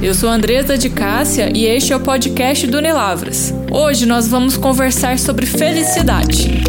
Eu 0.00 0.14
sou 0.14 0.28
Andresa 0.28 0.78
de 0.78 0.88
Cássia 0.88 1.50
e 1.52 1.66
este 1.66 1.92
é 1.92 1.96
o 1.96 2.00
podcast 2.00 2.68
do 2.68 2.78
Unilavras. 2.78 3.52
Hoje 3.68 4.06
nós 4.06 4.28
vamos 4.28 4.56
conversar 4.56 5.18
sobre 5.18 5.44
felicidade. 5.44 6.62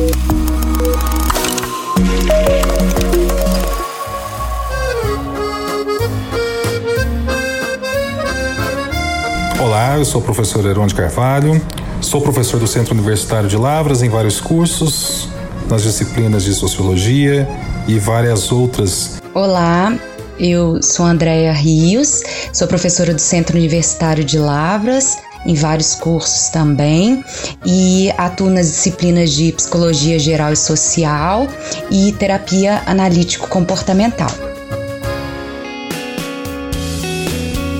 Olá, 9.61 9.99
eu 9.99 10.05
sou 10.05 10.21
o 10.21 10.23
professor 10.23 10.65
Heron 10.65 10.87
de 10.87 10.95
Carvalho, 10.95 11.61
sou 12.01 12.21
professor 12.21 12.59
do 12.59 12.65
Centro 12.65 12.95
Universitário 12.95 13.47
de 13.47 13.57
Lavras 13.57 14.01
em 14.01 14.09
vários 14.09 14.41
cursos, 14.41 15.29
nas 15.69 15.83
disciplinas 15.83 16.45
de 16.45 16.53
Sociologia 16.55 17.47
e 17.87 17.99
várias 17.99 18.51
outras. 18.51 19.21
Olá, 19.35 19.93
eu 20.39 20.81
sou 20.81 21.05
Andréia 21.05 21.51
Rios, 21.51 22.23
sou 22.53 22.67
professora 22.67 23.13
do 23.13 23.19
Centro 23.19 23.57
Universitário 23.57 24.23
de 24.23 24.39
Lavras, 24.39 25.17
em 25.45 25.53
vários 25.53 25.95
cursos 25.95 26.49
também, 26.49 27.23
e 27.65 28.11
atuo 28.17 28.49
nas 28.49 28.67
disciplinas 28.67 29.31
de 29.31 29.51
Psicologia 29.51 30.17
Geral 30.17 30.53
e 30.53 30.57
Social 30.57 31.47
e 31.91 32.11
Terapia 32.13 32.81
Analítico-Comportamental. 32.85 34.31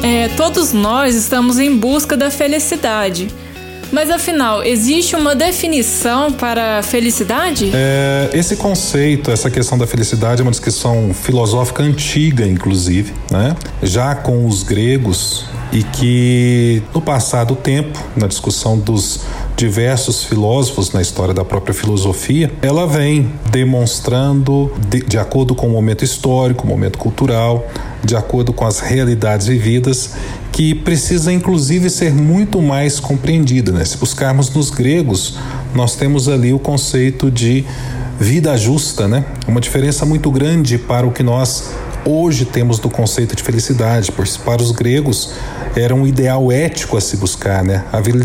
É, 0.03 0.29
todos 0.29 0.73
nós 0.73 1.15
estamos 1.15 1.59
em 1.59 1.75
busca 1.75 2.17
da 2.17 2.31
felicidade. 2.31 3.27
Mas 3.91 4.09
afinal, 4.09 4.63
existe 4.63 5.15
uma 5.15 5.35
definição 5.35 6.31
para 6.31 6.81
felicidade? 6.83 7.71
É, 7.73 8.29
esse 8.33 8.55
conceito, 8.55 9.31
essa 9.31 9.49
questão 9.49 9.77
da 9.77 9.87
felicidade 9.87 10.41
é 10.41 10.43
uma 10.43 10.51
discussão 10.51 11.13
filosófica 11.13 11.83
antiga, 11.83 12.45
inclusive, 12.45 13.13
né? 13.31 13.55
Já 13.81 14.15
com 14.15 14.45
os 14.45 14.63
gregos 14.63 15.45
e 15.71 15.83
que 15.83 16.83
no 16.93 17.01
passado 17.01 17.55
tempo, 17.55 17.99
na 18.15 18.27
discussão 18.27 18.77
dos 18.77 19.21
diversos 19.55 20.23
filósofos 20.23 20.91
na 20.91 21.01
história 21.01 21.33
da 21.33 21.43
própria 21.43 21.73
filosofia, 21.73 22.51
ela 22.61 22.87
vem 22.87 23.31
demonstrando, 23.51 24.71
de, 24.87 25.01
de 25.01 25.17
acordo 25.17 25.53
com 25.53 25.67
o 25.67 25.71
momento 25.71 26.03
histórico, 26.03 26.63
o 26.63 26.67
momento 26.67 26.97
cultural, 26.97 27.67
de 28.03 28.15
acordo 28.15 28.53
com 28.53 28.65
as 28.65 28.79
realidades 28.79 29.47
vividas, 29.47 30.11
que 30.51 30.73
precisa 30.73 31.31
inclusive 31.31 31.89
ser 31.89 32.13
muito 32.13 32.61
mais 32.61 32.99
compreendida. 32.99 33.71
Né? 33.71 33.85
Se 33.85 33.97
buscarmos 33.97 34.49
nos 34.53 34.69
gregos, 34.69 35.37
nós 35.75 35.95
temos 35.95 36.27
ali 36.27 36.53
o 36.53 36.59
conceito 36.59 37.29
de 37.29 37.65
vida 38.19 38.57
justa, 38.57 39.07
né? 39.07 39.23
Uma 39.47 39.61
diferença 39.61 40.05
muito 40.05 40.29
grande 40.29 40.77
para 40.77 41.07
o 41.07 41.11
que 41.11 41.23
nós 41.23 41.71
hoje 42.05 42.45
temos 42.45 42.79
do 42.79 42.89
conceito 42.89 43.35
de 43.35 43.43
felicidade, 43.43 44.11
pois 44.11 44.37
para 44.37 44.61
os 44.61 44.71
gregos 44.71 45.33
era 45.75 45.93
um 45.93 46.05
ideal 46.05 46.51
ético 46.51 46.97
a 46.97 47.01
se 47.01 47.17
buscar, 47.17 47.63
né? 47.63 47.83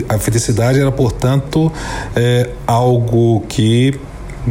A, 0.09 0.19
felicidade 0.19 0.81
era, 0.81 0.91
portanto, 0.91 1.71
é, 2.17 2.51
algo 2.67 3.43
que 3.49 3.99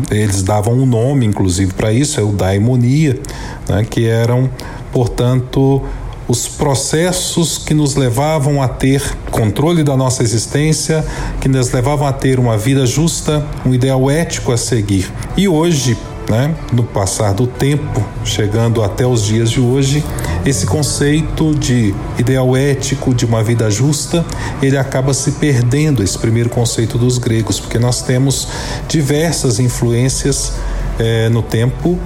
eles 0.09 0.41
davam 0.41 0.73
um 0.73 0.85
nome, 0.85 1.25
inclusive, 1.25 1.73
para 1.73 1.91
isso, 1.91 2.19
é 2.19 2.23
o 2.23 2.31
daimonia, 2.31 3.19
né? 3.67 3.85
que 3.87 4.07
eram, 4.07 4.49
portanto, 4.91 5.83
os 6.27 6.47
processos 6.47 7.57
que 7.57 7.73
nos 7.73 7.95
levavam 7.95 8.61
a 8.61 8.67
ter 8.67 9.03
controle 9.29 9.83
da 9.83 9.95
nossa 9.95 10.23
existência, 10.23 11.05
que 11.41 11.47
nos 11.47 11.71
levavam 11.71 12.07
a 12.07 12.13
ter 12.13 12.39
uma 12.39 12.57
vida 12.57 12.85
justa, 12.85 13.45
um 13.65 13.73
ideal 13.73 14.09
ético 14.09 14.51
a 14.51 14.57
seguir. 14.57 15.11
E 15.35 15.47
hoje, 15.47 15.97
né, 16.29 16.55
no 16.71 16.83
passar 16.83 17.33
do 17.33 17.45
tempo, 17.45 18.03
chegando 18.23 18.83
até 18.83 19.05
os 19.05 19.23
dias 19.23 19.49
de 19.49 19.59
hoje, 19.59 20.03
esse 20.45 20.65
conceito 20.65 21.53
de 21.55 21.93
ideal 22.17 22.55
ético, 22.55 23.13
de 23.13 23.25
uma 23.25 23.43
vida 23.43 23.69
justa, 23.69 24.25
ele 24.61 24.77
acaba 24.77 25.13
se 25.13 25.33
perdendo, 25.33 26.03
esse 26.03 26.17
primeiro 26.17 26.49
conceito 26.49 26.97
dos 26.97 27.17
gregos, 27.17 27.59
porque 27.59 27.79
nós 27.79 28.01
temos 28.01 28.47
diversas 28.87 29.59
influências 29.59 30.53
eh, 30.99 31.29
no 31.29 31.41
tempo 31.41 31.97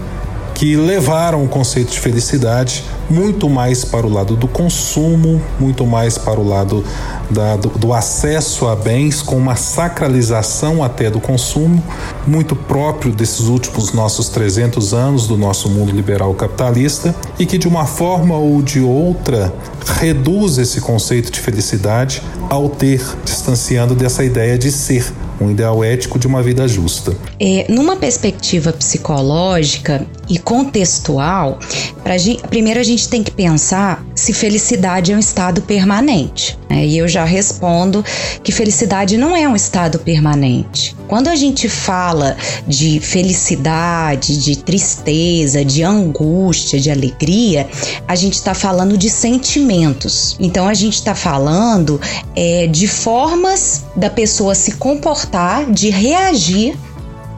que 0.53 0.75
levaram 0.75 1.43
o 1.43 1.47
conceito 1.47 1.91
de 1.91 1.99
felicidade 1.99 2.83
muito 3.09 3.49
mais 3.49 3.85
para 3.85 4.05
o 4.05 4.09
lado 4.09 4.35
do 4.35 4.47
consumo, 4.47 5.41
muito 5.59 5.85
mais 5.85 6.17
para 6.17 6.39
o 6.39 6.47
lado 6.47 6.83
da, 7.29 7.55
do, 7.55 7.69
do, 7.69 7.93
acesso 7.93 8.67
a 8.67 8.75
bens, 8.75 9.21
com 9.21 9.37
uma 9.37 9.55
sacralização 9.55 10.83
até 10.83 11.09
do 11.09 11.19
consumo, 11.19 11.83
muito 12.25 12.55
próprio 12.55 13.11
desses 13.11 13.47
últimos 13.47 13.93
nossos 13.93 14.29
300 14.29 14.93
anos 14.93 15.27
do 15.27 15.37
nosso 15.37 15.69
mundo 15.69 15.91
liberal 15.91 16.33
capitalista, 16.33 17.15
e 17.39 17.45
que 17.45 17.57
de 17.57 17.67
uma 17.67 17.85
forma 17.85 18.35
ou 18.35 18.61
de 18.61 18.79
outra 18.79 19.53
reduz 19.99 20.57
esse 20.57 20.81
conceito 20.81 21.31
de 21.31 21.39
felicidade 21.39 22.21
ao 22.49 22.69
ter, 22.69 23.01
distanciando 23.23 23.95
dessa 23.95 24.23
ideia 24.23 24.57
de 24.57 24.71
ser 24.71 25.11
um 25.39 25.51
ideal 25.51 25.83
ético 25.83 26.17
de 26.17 26.27
uma 26.27 26.41
vida 26.41 26.67
justa. 26.67 27.15
É, 27.39 27.65
numa 27.69 27.95
perspectiva 27.95 28.73
psicológica 28.73 30.05
e 30.27 30.39
contextual, 30.39 31.59
pra, 32.03 32.15
primeiro 32.49 32.79
a 32.79 32.83
gente 32.83 33.07
tem 33.07 33.23
que 33.23 33.31
pensar 33.31 34.03
se 34.15 34.33
felicidade 34.33 35.11
é 35.11 35.15
um 35.15 35.19
estado 35.19 35.61
permanente. 35.61 36.57
Né? 36.69 36.85
E 36.85 36.97
eu 36.97 37.07
já 37.07 37.23
respondo 37.23 38.03
que 38.43 38.51
felicidade 38.51 39.17
não 39.17 39.35
é 39.35 39.47
um 39.47 39.55
estado 39.55 39.99
permanente. 39.99 40.96
Quando 41.07 41.29
a 41.29 41.35
gente 41.35 41.69
fala 41.69 42.35
de 42.67 42.99
felicidade, 42.99 44.37
de 44.37 44.57
tristeza, 44.57 45.63
de 45.63 45.83
angústia, 45.83 46.79
de 46.79 46.91
alegria, 46.91 47.67
a 48.07 48.15
gente 48.15 48.33
está 48.33 48.53
falando 48.53 48.97
de 48.97 49.09
sentimentos. 49.09 50.35
Então 50.39 50.67
a 50.67 50.73
gente 50.73 50.95
está 50.95 51.15
falando 51.15 51.99
é, 52.35 52.67
de 52.67 52.87
formas 52.87 53.83
da 53.95 54.09
pessoa 54.09 54.53
se 54.53 54.73
comportar, 54.73 55.71
de 55.71 55.89
reagir 55.89 56.75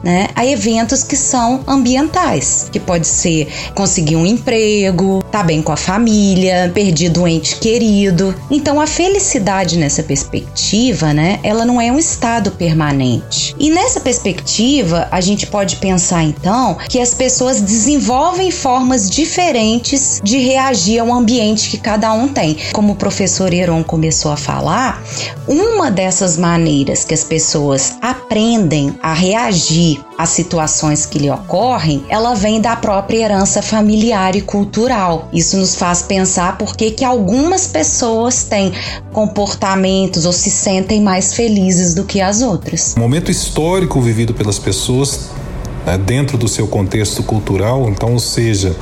né, 0.02 0.28
a 0.34 0.46
eventos 0.46 1.02
que 1.02 1.16
são 1.16 1.62
ambientais, 1.66 2.68
que 2.72 2.80
pode 2.80 3.06
ser 3.06 3.48
conseguir 3.74 4.16
um 4.16 4.26
emprego, 4.26 5.19
tá 5.30 5.42
bem 5.42 5.62
com 5.62 5.72
a 5.72 5.76
família, 5.76 6.70
perdido 6.74 7.22
um 7.22 7.28
ente 7.28 7.56
querido. 7.56 8.34
Então 8.50 8.80
a 8.80 8.86
felicidade 8.86 9.78
nessa 9.78 10.02
perspectiva, 10.02 11.12
né, 11.12 11.38
ela 11.42 11.64
não 11.64 11.80
é 11.80 11.90
um 11.90 11.98
estado 11.98 12.50
permanente. 12.52 13.54
E 13.58 13.70
nessa 13.70 14.00
perspectiva, 14.00 15.08
a 15.10 15.20
gente 15.20 15.46
pode 15.46 15.76
pensar 15.76 16.24
então 16.24 16.76
que 16.88 17.00
as 17.00 17.14
pessoas 17.14 17.60
desenvolvem 17.60 18.50
formas 18.50 19.08
diferentes 19.08 20.20
de 20.22 20.38
reagir 20.38 20.98
ao 20.98 21.12
ambiente 21.12 21.70
que 21.70 21.78
cada 21.78 22.12
um 22.12 22.28
tem. 22.28 22.56
Como 22.72 22.92
o 22.92 22.96
professor 22.96 23.52
Heron 23.52 23.82
começou 23.82 24.32
a 24.32 24.36
falar, 24.36 25.02
uma 25.46 25.90
dessas 25.90 26.36
maneiras 26.36 27.04
que 27.04 27.14
as 27.14 27.24
pessoas 27.24 27.94
aprendem 28.00 28.98
a 29.02 29.12
reagir 29.12 30.00
as 30.22 30.28
situações 30.28 31.06
que 31.06 31.18
lhe 31.18 31.30
ocorrem, 31.30 32.04
ela 32.10 32.34
vem 32.34 32.60
da 32.60 32.76
própria 32.76 33.24
herança 33.24 33.62
familiar 33.62 34.36
e 34.36 34.42
cultural. 34.42 35.30
Isso 35.32 35.56
nos 35.56 35.74
faz 35.74 36.02
pensar 36.02 36.58
por 36.58 36.76
que, 36.76 37.02
algumas 37.02 37.66
pessoas 37.66 38.44
têm 38.44 38.72
comportamentos 39.12 40.26
ou 40.26 40.32
se 40.32 40.50
sentem 40.50 41.00
mais 41.00 41.32
felizes 41.32 41.94
do 41.94 42.04
que 42.04 42.20
as 42.20 42.42
outras. 42.42 42.94
O 42.96 43.00
momento 43.00 43.30
histórico 43.30 43.98
vivido 44.00 44.34
pelas 44.34 44.58
pessoas 44.58 45.30
né, 45.86 45.96
dentro 45.96 46.36
do 46.36 46.48
seu 46.48 46.66
contexto 46.66 47.22
cultural. 47.22 47.88
Então, 47.88 48.12
ou 48.12 48.18
seja, 48.18 48.76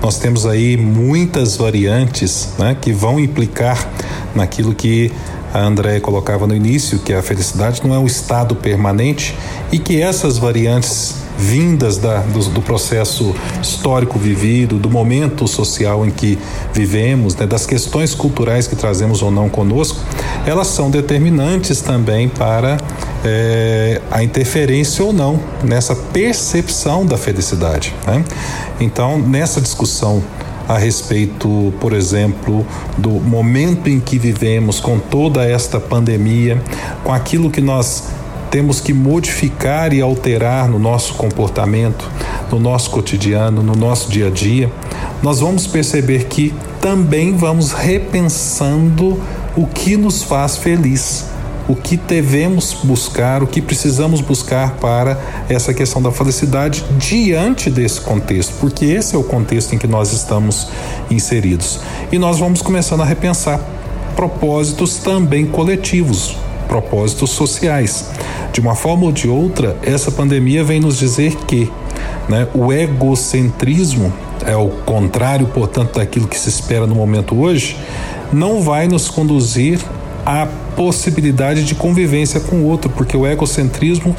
nós 0.00 0.18
temos 0.18 0.46
aí 0.46 0.76
muitas 0.76 1.56
variantes 1.56 2.50
né, 2.56 2.76
que 2.80 2.92
vão 2.92 3.18
implicar 3.18 3.90
naquilo 4.32 4.74
que 4.74 5.10
a 5.54 5.60
Andréia 5.60 6.00
colocava 6.00 6.48
no 6.48 6.54
início, 6.54 6.98
que 6.98 7.12
a 7.12 7.22
felicidade 7.22 7.80
não 7.86 7.94
é 7.94 7.98
um 7.98 8.06
estado 8.06 8.56
permanente 8.56 9.38
e 9.70 9.78
que 9.78 10.02
essas 10.02 10.36
variantes 10.36 11.22
vindas 11.38 11.96
da, 11.96 12.18
do, 12.18 12.40
do, 12.50 12.62
processo 12.62 13.34
histórico 13.62 14.18
vivido, 14.18 14.78
do 14.78 14.90
momento 14.90 15.46
social 15.46 16.04
em 16.04 16.10
que 16.10 16.38
vivemos, 16.72 17.34
né, 17.36 17.46
das 17.46 17.66
questões 17.66 18.14
culturais 18.14 18.66
que 18.66 18.76
trazemos 18.76 19.22
ou 19.22 19.30
não 19.30 19.48
conosco, 19.48 19.98
elas 20.46 20.68
são 20.68 20.90
determinantes 20.90 21.80
também 21.80 22.28
para 22.28 22.76
é, 23.24 24.00
a 24.10 24.22
interferência 24.22 25.04
ou 25.04 25.12
não 25.12 25.40
nessa 25.62 25.94
percepção 25.94 27.06
da 27.06 27.16
felicidade. 27.16 27.94
Né? 28.06 28.24
Então, 28.80 29.18
nessa 29.18 29.60
discussão 29.60 30.22
a 30.68 30.78
respeito, 30.78 31.72
por 31.80 31.92
exemplo, 31.92 32.66
do 32.96 33.10
momento 33.10 33.88
em 33.88 34.00
que 34.00 34.18
vivemos 34.18 34.80
com 34.80 34.98
toda 34.98 35.44
esta 35.44 35.78
pandemia, 35.78 36.62
com 37.02 37.12
aquilo 37.12 37.50
que 37.50 37.60
nós 37.60 38.08
temos 38.50 38.80
que 38.80 38.92
modificar 38.92 39.92
e 39.92 40.00
alterar 40.00 40.68
no 40.68 40.78
nosso 40.78 41.14
comportamento, 41.14 42.08
no 42.50 42.60
nosso 42.60 42.90
cotidiano, 42.90 43.62
no 43.62 43.74
nosso 43.74 44.10
dia 44.10 44.28
a 44.28 44.30
dia, 44.30 44.70
nós 45.22 45.40
vamos 45.40 45.66
perceber 45.66 46.26
que 46.26 46.54
também 46.80 47.36
vamos 47.36 47.72
repensando 47.72 49.20
o 49.56 49.66
que 49.66 49.96
nos 49.96 50.22
faz 50.22 50.56
feliz 50.56 51.33
o 51.68 51.74
que 51.74 51.96
devemos 51.96 52.76
buscar, 52.82 53.42
o 53.42 53.46
que 53.46 53.60
precisamos 53.60 54.20
buscar 54.20 54.76
para 54.76 55.18
essa 55.48 55.72
questão 55.72 56.02
da 56.02 56.10
felicidade 56.10 56.84
diante 56.98 57.70
desse 57.70 58.00
contexto, 58.00 58.54
porque 58.60 58.84
esse 58.84 59.14
é 59.14 59.18
o 59.18 59.24
contexto 59.24 59.74
em 59.74 59.78
que 59.78 59.86
nós 59.86 60.12
estamos 60.12 60.68
inseridos. 61.10 61.80
E 62.12 62.18
nós 62.18 62.38
vamos 62.38 62.60
começando 62.60 63.00
a 63.00 63.04
repensar 63.04 63.60
propósitos 64.14 64.96
também 64.98 65.46
coletivos, 65.46 66.36
propósitos 66.68 67.30
sociais. 67.30 68.10
De 68.52 68.60
uma 68.60 68.74
forma 68.74 69.06
ou 69.06 69.12
de 69.12 69.28
outra, 69.28 69.76
essa 69.82 70.10
pandemia 70.10 70.62
vem 70.62 70.80
nos 70.80 70.98
dizer 70.98 71.34
que 71.46 71.72
né, 72.28 72.46
o 72.54 72.72
egocentrismo 72.72 74.12
é 74.46 74.56
o 74.56 74.68
contrário, 74.68 75.46
portanto, 75.48 75.98
daquilo 75.98 76.28
que 76.28 76.38
se 76.38 76.48
espera 76.48 76.86
no 76.86 76.94
momento 76.94 77.38
hoje, 77.40 77.76
não 78.32 78.60
vai 78.60 78.86
nos 78.86 79.08
conduzir 79.08 79.80
à 80.24 80.46
possibilidade 80.76 81.64
de 81.64 81.74
convivência 81.74 82.40
com 82.40 82.56
o 82.56 82.64
outro, 82.64 82.90
porque 82.90 83.16
o 83.16 83.26
egocentrismo 83.26 84.14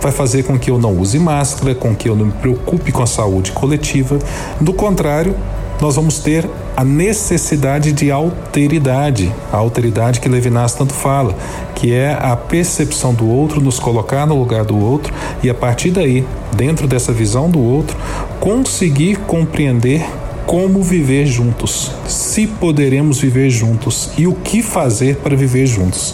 vai 0.00 0.12
fazer 0.12 0.42
com 0.42 0.58
que 0.58 0.70
eu 0.70 0.78
não 0.78 0.96
use 0.96 1.18
máscara, 1.18 1.74
com 1.74 1.94
que 1.94 2.08
eu 2.08 2.16
não 2.16 2.26
me 2.26 2.32
preocupe 2.32 2.90
com 2.92 3.02
a 3.02 3.06
saúde 3.06 3.52
coletiva. 3.52 4.18
Do 4.60 4.72
contrário, 4.72 5.34
nós 5.80 5.96
vamos 5.96 6.18
ter 6.18 6.48
a 6.76 6.84
necessidade 6.84 7.92
de 7.92 8.10
alteridade, 8.10 9.32
a 9.52 9.56
alteridade 9.56 10.20
que 10.20 10.28
Levinas 10.28 10.74
tanto 10.74 10.92
fala, 10.92 11.34
que 11.74 11.92
é 11.94 12.12
a 12.12 12.36
percepção 12.36 13.14
do 13.14 13.28
outro, 13.28 13.60
nos 13.60 13.78
colocar 13.78 14.26
no 14.26 14.38
lugar 14.38 14.64
do 14.64 14.78
outro 14.78 15.12
e 15.42 15.48
a 15.48 15.54
partir 15.54 15.90
daí, 15.90 16.26
dentro 16.54 16.86
dessa 16.86 17.12
visão 17.12 17.50
do 17.50 17.60
outro, 17.60 17.96
conseguir 18.38 19.16
compreender 19.20 20.06
como 20.50 20.82
viver 20.82 21.26
juntos, 21.26 21.92
se 22.08 22.44
poderemos 22.44 23.20
viver 23.20 23.50
juntos 23.50 24.10
e 24.18 24.26
o 24.26 24.34
que 24.34 24.64
fazer 24.64 25.18
para 25.18 25.36
viver 25.36 25.64
juntos. 25.64 26.12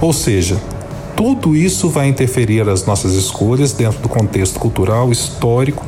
Ou 0.00 0.14
seja, 0.14 0.56
tudo 1.14 1.54
isso 1.54 1.90
vai 1.90 2.08
interferir 2.08 2.66
as 2.66 2.86
nossas 2.86 3.12
escolhas 3.12 3.74
dentro 3.74 4.00
do 4.00 4.08
contexto 4.08 4.58
cultural, 4.58 5.12
histórico, 5.12 5.84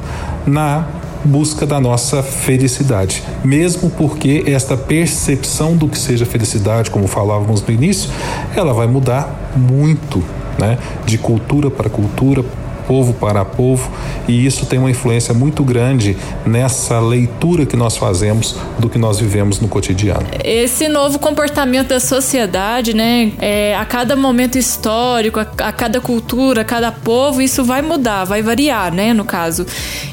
na 0.47 0.87
busca 1.25 1.65
da 1.65 1.81
nossa 1.81 2.23
felicidade. 2.23 3.23
Mesmo 3.43 3.89
porque 3.89 4.45
esta 4.47 4.77
percepção 4.77 5.75
do 5.75 5.89
que 5.89 5.97
seja 5.97 6.27
felicidade, 6.27 6.91
como 6.91 7.07
falávamos 7.07 7.63
no 7.63 7.73
início, 7.73 8.11
ela 8.55 8.75
vai 8.75 8.87
mudar 8.87 9.51
muito, 9.57 10.23
né? 10.59 10.77
De 11.07 11.17
cultura 11.17 11.71
para 11.71 11.89
cultura, 11.89 12.45
povo 12.93 13.15
para 13.15 13.43
povo, 13.43 13.91
e 14.29 14.44
isso 14.44 14.67
tem 14.67 14.79
uma 14.79 14.91
influência 14.91 15.33
muito 15.33 15.65
grande 15.65 16.15
nessa 16.44 17.00
leitura 17.00 17.65
que 17.65 17.75
nós 17.75 17.97
fazemos 17.97 18.55
do 18.79 18.87
que 18.87 18.99
nós 18.99 19.19
vivemos 19.19 19.61
no 19.61 19.67
cotidiano. 19.67 20.27
Esse 20.44 20.89
novo 20.89 21.19
comportamento 21.19 21.89
da 21.89 22.00
sociedade, 22.00 22.94
né, 22.94 23.33
é, 23.41 23.75
a 23.75 23.87
cada 23.87 24.15
momento 24.15 24.59
histórico, 24.59 25.41
a, 25.41 25.47
a, 25.69 25.73
cada 25.73 26.03
cultura, 26.03 26.61
a 26.61 26.65
cada 26.67 26.93
povo, 26.93 27.41
isso 27.41 27.65
vai 27.65 27.81
mudar, 27.81 28.25
vai 28.25 28.43
variar, 28.43 28.93
né, 28.93 29.15
no 29.15 29.25
caso. 29.25 29.65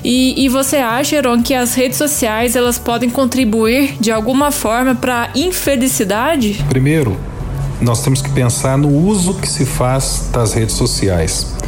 E, 0.02 0.42
e 0.42 0.48
você 0.48 0.78
acha, 0.78 1.18
Heron, 1.18 1.44
que 1.44 1.54
as 1.54 1.76
redes 1.76 1.98
sociais 1.98 2.56
elas 2.56 2.80
podem 2.80 3.10
contribuir 3.10 3.98
de 4.00 4.10
alguma 4.10 4.52
forma 4.52 4.96
para 4.96 5.24
a 5.24 5.30
infelicidade? 5.38 6.64
Primeiro, 6.70 7.18
nós 7.82 8.02
temos 8.02 8.22
que 8.22 8.30
pensar 8.30 8.78
no 8.78 8.90
uso 8.90 9.34
que 9.34 9.50
se 9.50 9.66
faz 9.66 10.30
das 10.32 10.54
redes 10.54 10.76
sociais 10.76 11.59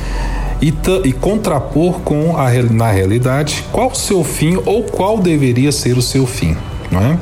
e, 0.61 0.73
e 1.03 1.11
contrapor 1.11 2.01
com 2.01 2.37
a 2.37 2.51
na 2.71 2.91
realidade 2.91 3.65
qual 3.71 3.91
o 3.91 3.95
seu 3.95 4.23
fim 4.23 4.57
ou 4.65 4.83
qual 4.83 5.17
deveria 5.17 5.71
ser 5.71 5.97
o 5.97 6.01
seu 6.01 6.27
fim. 6.27 6.55
É? 6.91 7.17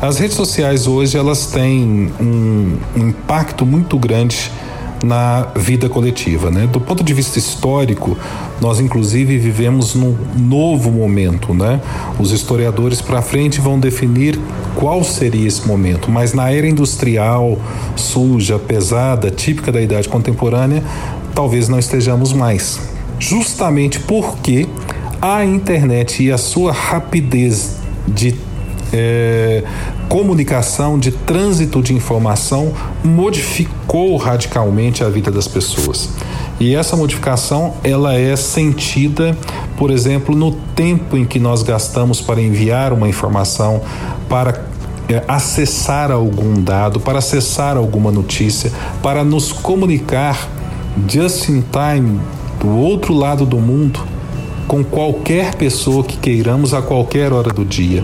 As 0.00 0.18
redes 0.18 0.36
sociais 0.36 0.86
hoje 0.86 1.18
elas 1.18 1.46
têm 1.46 2.10
um, 2.20 2.76
um 2.96 3.08
impacto 3.08 3.66
muito 3.66 3.98
grande 3.98 4.50
na 5.04 5.48
vida 5.56 5.88
coletiva, 5.88 6.50
né? 6.50 6.66
Do 6.66 6.80
ponto 6.80 7.02
de 7.02 7.12
vista 7.12 7.38
histórico, 7.38 8.16
nós 8.60 8.78
inclusive 8.78 9.36
vivemos 9.36 9.94
num 9.94 10.16
novo 10.36 10.90
momento, 10.90 11.52
né? 11.52 11.80
Os 12.18 12.30
historiadores 12.30 13.00
para 13.00 13.20
frente 13.20 13.60
vão 13.60 13.78
definir 13.78 14.38
qual 14.76 15.02
seria 15.02 15.46
esse 15.46 15.66
momento, 15.66 16.10
mas 16.10 16.32
na 16.32 16.50
era 16.50 16.66
industrial, 16.66 17.58
suja, 17.96 18.58
pesada, 18.58 19.30
típica 19.30 19.72
da 19.72 19.80
idade 19.80 20.08
contemporânea, 20.08 20.82
talvez 21.34 21.68
não 21.68 21.78
estejamos 21.78 22.32
mais. 22.32 22.80
Justamente 23.18 24.00
porque 24.00 24.68
a 25.20 25.44
internet 25.44 26.22
e 26.22 26.32
a 26.32 26.38
sua 26.38 26.72
rapidez 26.72 27.76
de 28.08 28.34
é, 28.92 29.62
comunicação, 30.08 30.98
de 30.98 31.10
trânsito 31.10 31.80
de 31.82 31.94
informação, 31.94 32.72
modificou 33.02 34.16
radicalmente 34.16 35.02
a 35.02 35.08
vida 35.08 35.30
das 35.30 35.48
pessoas. 35.48 36.10
E 36.60 36.74
essa 36.74 36.96
modificação 36.96 37.74
ela 37.82 38.14
é 38.14 38.36
sentida, 38.36 39.36
por 39.76 39.90
exemplo, 39.90 40.34
no 40.36 40.52
tempo 40.52 41.16
em 41.16 41.24
que 41.24 41.38
nós 41.38 41.62
gastamos 41.62 42.20
para 42.20 42.40
enviar 42.40 42.92
uma 42.92 43.08
informação, 43.08 43.80
para 44.28 44.64
é, 45.08 45.22
acessar 45.26 46.10
algum 46.10 46.62
dado, 46.62 47.00
para 47.00 47.18
acessar 47.18 47.76
alguma 47.76 48.12
notícia, 48.12 48.70
para 49.02 49.24
nos 49.24 49.50
comunicar 49.52 50.48
just 51.08 51.48
in 51.48 51.62
time 51.62 52.20
do 52.60 52.68
outro 52.68 53.14
lado 53.14 53.44
do 53.44 53.58
mundo 53.58 54.00
com 54.66 54.82
qualquer 54.82 55.54
pessoa 55.54 56.02
que 56.02 56.16
queiramos 56.16 56.72
a 56.72 56.80
qualquer 56.80 57.32
hora 57.32 57.52
do 57.52 57.64
dia. 57.64 58.02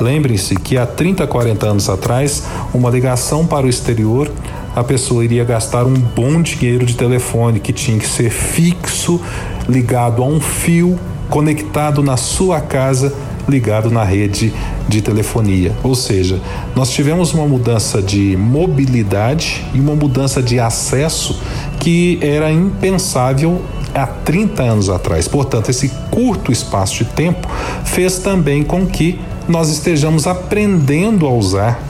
Lembrem-se 0.00 0.54
que 0.56 0.76
há 0.76 0.84
30, 0.86 1.26
40 1.26 1.66
anos 1.66 1.88
atrás, 1.88 2.44
uma 2.74 2.90
ligação 2.90 3.46
para 3.46 3.64
o 3.64 3.68
exterior, 3.68 4.30
a 4.74 4.84
pessoa 4.84 5.24
iria 5.24 5.44
gastar 5.44 5.84
um 5.84 5.94
bom 5.94 6.42
dinheiro 6.42 6.84
de 6.84 6.94
telefone 6.94 7.58
que 7.58 7.72
tinha 7.72 7.98
que 7.98 8.06
ser 8.06 8.30
fixo, 8.30 9.20
ligado 9.68 10.22
a 10.22 10.26
um 10.26 10.40
fio, 10.40 10.98
conectado 11.28 12.02
na 12.02 12.16
sua 12.16 12.60
casa 12.60 13.14
ligado 13.48 13.90
na 13.90 14.04
rede 14.04 14.52
de 14.88 15.02
telefonia. 15.02 15.74
Ou 15.82 15.94
seja, 15.94 16.40
nós 16.74 16.90
tivemos 16.90 17.34
uma 17.34 17.46
mudança 17.46 18.00
de 18.00 18.36
mobilidade 18.36 19.64
e 19.74 19.80
uma 19.80 19.94
mudança 19.94 20.42
de 20.42 20.60
acesso 20.60 21.40
que 21.80 22.20
era 22.22 22.52
impensável 22.52 23.60
há 23.92 24.06
30 24.06 24.62
anos 24.62 24.88
atrás. 24.88 25.26
Portanto, 25.26 25.70
esse 25.70 25.88
curto 26.10 26.52
espaço 26.52 26.98
de 26.98 27.06
tempo 27.06 27.48
fez 27.84 28.18
também 28.18 28.62
com 28.62 28.86
que 28.86 29.20
nós 29.48 29.68
estejamos 29.68 30.28
aprendendo 30.28 31.26
a 31.26 31.30
usar 31.32 31.82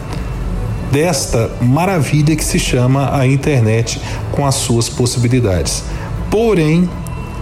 desta 0.90 1.50
maravilha 1.60 2.34
que 2.34 2.44
se 2.44 2.58
chama 2.58 3.14
a 3.16 3.26
internet 3.26 4.00
com 4.32 4.46
as 4.46 4.54
suas 4.54 4.88
possibilidades. 4.88 5.84
Porém, 6.30 6.88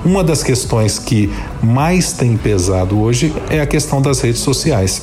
uma 0.05 0.23
das 0.23 0.43
questões 0.43 0.99
que 0.99 1.33
mais 1.63 2.13
tem 2.13 2.37
pesado 2.37 3.01
hoje 3.01 3.33
é 3.49 3.61
a 3.61 3.67
questão 3.67 4.01
das 4.01 4.21
redes 4.21 4.41
sociais. 4.41 5.03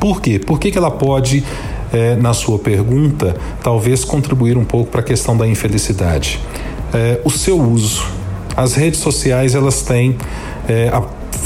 Por 0.00 0.20
quê? 0.20 0.38
Por 0.38 0.58
que, 0.58 0.70
que 0.70 0.78
ela 0.78 0.90
pode, 0.90 1.44
é, 1.92 2.16
na 2.16 2.32
sua 2.32 2.58
pergunta, 2.58 3.36
talvez 3.62 4.04
contribuir 4.04 4.56
um 4.56 4.64
pouco 4.64 4.90
para 4.90 5.00
a 5.00 5.04
questão 5.04 5.36
da 5.36 5.46
infelicidade? 5.46 6.40
É, 6.92 7.20
o 7.24 7.30
seu 7.30 7.60
uso. 7.60 8.04
As 8.56 8.74
redes 8.74 9.00
sociais 9.00 9.54
elas 9.54 9.82
têm 9.82 10.16
é, 10.68 10.90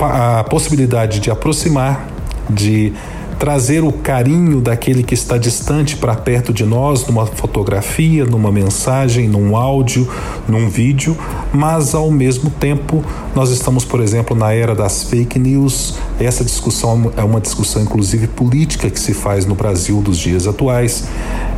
a, 0.02 0.40
a 0.40 0.44
possibilidade 0.44 1.20
de 1.20 1.30
aproximar, 1.30 2.08
de 2.48 2.92
trazer 3.38 3.84
o 3.84 3.92
carinho 3.92 4.60
daquele 4.60 5.02
que 5.02 5.14
está 5.14 5.36
distante 5.36 5.96
para 5.96 6.14
perto 6.14 6.52
de 6.52 6.64
nós, 6.64 7.06
numa 7.06 7.26
fotografia, 7.26 8.24
numa 8.24 8.50
mensagem, 8.50 9.28
num 9.28 9.56
áudio, 9.56 10.08
num 10.48 10.68
vídeo, 10.68 11.16
mas 11.52 11.94
ao 11.94 12.10
mesmo 12.10 12.50
tempo 12.50 13.04
nós 13.34 13.50
estamos, 13.50 13.84
por 13.84 14.00
exemplo, 14.00 14.36
na 14.36 14.52
era 14.52 14.74
das 14.74 15.02
fake 15.04 15.38
news. 15.38 15.94
Essa 16.18 16.44
discussão 16.44 17.12
é 17.16 17.22
uma 17.22 17.40
discussão, 17.40 17.82
inclusive, 17.82 18.26
política 18.26 18.88
que 18.88 18.98
se 18.98 19.12
faz 19.12 19.44
no 19.44 19.54
Brasil 19.54 20.00
dos 20.00 20.18
dias 20.18 20.46
atuais. 20.46 21.04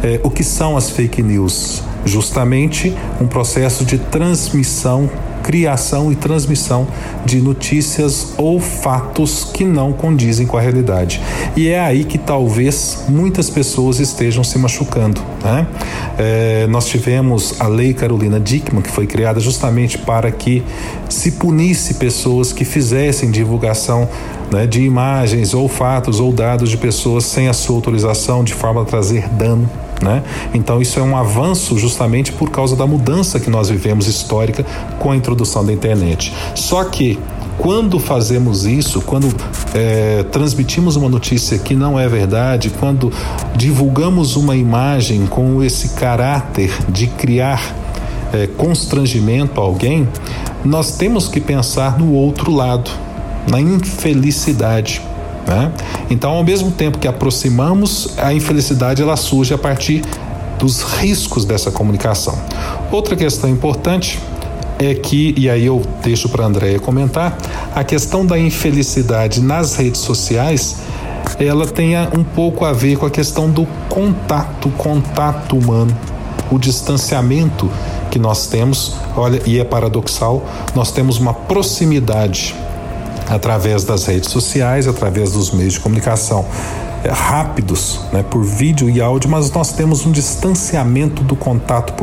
É, 0.03 0.21
o 0.23 0.31
que 0.31 0.43
são 0.43 0.77
as 0.77 0.91
fake 0.91 1.23
news? 1.23 1.83
Justamente 2.05 2.95
um 3.21 3.27
processo 3.27 3.85
de 3.85 3.99
transmissão 3.99 5.11
criação 5.49 6.13
e 6.13 6.15
transmissão 6.15 6.87
de 7.25 7.41
notícias 7.41 8.35
ou 8.37 8.61
fatos 8.61 9.45
que 9.45 9.65
não 9.65 9.95
condizem 9.95 10.47
com 10.47 10.59
a 10.59 10.61
realidade. 10.61 11.23
E 11.57 11.69
é 11.69 11.81
aí 11.81 12.05
que 12.05 12.19
talvez 12.19 13.05
muitas 13.09 13.49
pessoas 13.49 13.99
estejam 13.99 14.45
se 14.45 14.59
machucando. 14.59 15.23
Né? 15.43 15.67
É, 16.19 16.67
nós 16.67 16.87
tivemos 16.87 17.59
a 17.59 17.67
Lei 17.67 17.95
Carolina 17.95 18.39
Dickman, 18.39 18.83
que 18.83 18.91
foi 18.91 19.07
criada 19.07 19.41
justamente 19.41 19.97
para 19.97 20.31
que 20.31 20.63
se 21.09 21.33
punisse 21.33 21.95
pessoas 21.95 22.53
que 22.53 22.67
fizessem 22.67 23.31
divulgação 23.31 24.07
né, 24.53 24.67
de 24.67 24.83
imagens 24.83 25.55
ou 25.55 25.69
fatos 25.69 26.21
ou 26.21 26.33
dados 26.33 26.71
de 26.71 26.77
pessoas 26.77 27.25
sem 27.25 27.49
a 27.49 27.53
sua 27.53 27.77
autorização, 27.77 28.43
de 28.43 28.55
forma 28.55 28.83
a 28.83 28.85
trazer 28.85 29.29
dano 29.29 29.69
né? 30.03 30.23
Então, 30.55 30.81
isso 30.81 30.99
é 31.01 31.03
um 31.03 31.17
avanço 31.17 31.77
justamente 31.77 32.33
por 32.33 32.51
causa 32.51 32.77
da 32.77 32.87
mudança 32.87 33.41
que 33.41 33.51
nós 33.51 33.69
vivemos 33.69 34.07
histórica 34.07 34.65
com 34.99 35.11
a 35.11 35.17
introdução 35.17 35.65
da 35.65 35.73
internet. 35.73 36.33
Só 36.55 36.85
que 36.85 37.19
quando 37.59 37.99
fazemos 37.99 38.65
isso, 38.65 39.01
quando 39.01 39.35
é, 39.75 40.25
transmitimos 40.31 40.95
uma 40.95 41.09
notícia 41.09 41.59
que 41.59 41.75
não 41.75 41.99
é 41.99 42.09
verdade, 42.09 42.71
quando 42.71 43.13
divulgamos 43.57 44.37
uma 44.37 44.55
imagem 44.55 45.27
com 45.27 45.63
esse 45.63 45.91
caráter 45.91 46.73
de 46.89 47.09
criar 47.09 47.75
é, 48.33 48.47
constrangimento 48.47 49.61
a 49.61 49.65
alguém, 49.65 50.09
nós 50.65 50.97
temos 50.97 51.27
que 51.27 51.41
pensar 51.41 51.99
no 51.99 52.13
outro 52.13 52.53
lado, 52.53 52.91
na 53.49 53.61
infelicidade 53.61 55.03
Né? 55.49 55.73
Então, 56.11 56.33
ao 56.33 56.45
mesmo 56.45 56.71
tempo 56.71 56.99
que 56.99 57.09
aproximamos, 57.09 58.15
a 58.19 58.35
infelicidade 58.35 59.01
ela 59.01 59.17
surge 59.17 59.55
a 59.55 59.59
partir 59.59 60.03
dos 60.59 60.83
riscos 60.83 61.47
dessa 61.47 61.71
comunicação. 61.71 62.39
Outra 62.93 63.17
questão 63.17 63.49
importante 63.49 64.19
é 64.79 64.95
que, 64.95 65.35
e 65.39 65.49
aí 65.49 65.65
eu 65.65 65.83
deixo 66.03 66.29
para 66.29 66.45
a 66.45 66.47
Andréia 66.47 66.79
comentar, 66.79 67.37
a 67.75 67.83
questão 67.83 68.27
da 68.27 68.39
infelicidade 68.39 69.41
nas 69.41 69.77
redes 69.77 70.01
sociais 70.03 70.77
ela 71.39 71.67
tenha 71.67 72.11
um 72.17 72.25
pouco 72.25 72.65
a 72.65 72.73
ver 72.73 72.97
com 72.97 73.07
a 73.07 73.11
questão 73.11 73.51
do 73.51 73.67
contato, 73.89 74.69
contato 74.77 75.57
humano, 75.57 75.97
o 76.51 76.59
distanciamento 76.59 77.71
que 78.11 78.19
nós 78.19 78.47
temos, 78.49 78.95
olha, 79.17 79.41
e 79.47 79.59
é 79.59 79.65
paradoxal, 79.65 80.45
nós 80.75 80.91
temos 80.91 81.19
uma 81.19 81.33
proximidade 81.33 82.55
através 83.29 83.85
das 83.85 84.07
redes 84.07 84.31
sociais, 84.31 84.87
através 84.87 85.33
dos 85.33 85.51
meios 85.51 85.75
de 85.75 85.81
comunicação 85.81 86.45
é, 87.05 87.11
rápidos, 87.11 88.01
né, 88.13 88.25
por 88.25 88.43
vídeo 88.43 88.91
e 88.91 89.01
áudio, 89.01 89.31
mas 89.31 89.53
nós 89.53 89.73
temos 89.73 90.05
um 90.05 90.11
distanciamento 90.11 91.23
do 91.23 91.37
contato 91.37 91.95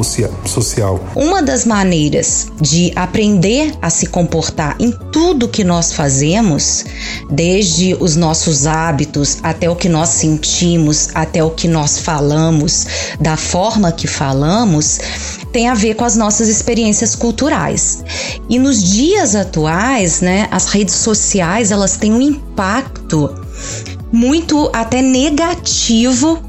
social. 0.46 1.04
Uma 1.16 1.44
das 1.44 1.66
maneiras 1.66 2.48
de 2.62 2.94
aprender 2.96 3.74
a 3.82 3.90
se 3.90 4.08
comportar 4.08 4.76
em 4.80 4.92
tudo 5.12 5.50
que 5.50 5.66
nós 5.66 5.92
fazemos, 5.92 6.86
desde 7.30 7.94
os 8.00 8.16
nossos 8.16 8.66
hábitos 8.66 9.40
até 9.44 9.70
o 9.70 9.76
que 9.76 9.90
nós 9.90 10.10
sentimos, 10.10 11.10
até 11.14 11.44
o 11.44 11.50
que 11.50 11.68
nós 11.68 12.00
falamos, 12.00 12.88
da 13.20 13.36
forma 13.36 13.92
que 13.92 14.08
falamos, 14.08 15.00
tem 15.56 15.70
a 15.70 15.74
ver 15.74 15.96
com 15.96 16.04
as 16.04 16.18
nossas 16.18 16.50
experiências 16.50 17.16
culturais. 17.16 18.04
E 18.50 18.60
nos 18.60 18.84
dias 18.84 19.36
atuais, 19.36 20.20
né, 20.20 20.50
as 20.52 20.68
redes 20.68 20.96
sociais, 20.96 21.72
elas 21.72 21.96
têm 21.96 22.12
um 22.12 22.22
impacto 22.22 23.34
muito 24.12 24.70
até 24.74 25.02
negativo 25.02 26.44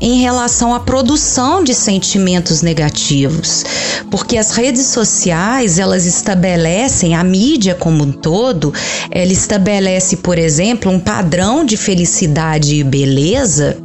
em 0.00 0.20
relação 0.20 0.72
à 0.72 0.78
produção 0.78 1.64
de 1.64 1.74
sentimentos 1.74 2.62
negativos, 2.62 3.64
porque 4.12 4.38
as 4.38 4.52
redes 4.52 4.86
sociais 4.86 5.80
elas 5.80 6.06
estabelecem 6.06 7.16
a 7.16 7.24
mídia 7.24 7.74
como 7.74 8.04
um 8.04 8.12
todo, 8.12 8.72
ela 9.10 9.32
estabelece, 9.32 10.18
por 10.18 10.38
exemplo, 10.38 10.88
um 10.88 11.00
padrão 11.00 11.64
de 11.64 11.76
felicidade 11.76 12.76
e 12.76 12.84
beleza 12.84 13.76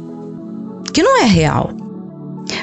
que 0.94 1.02
não 1.02 1.20
é 1.20 1.24
real. 1.24 1.77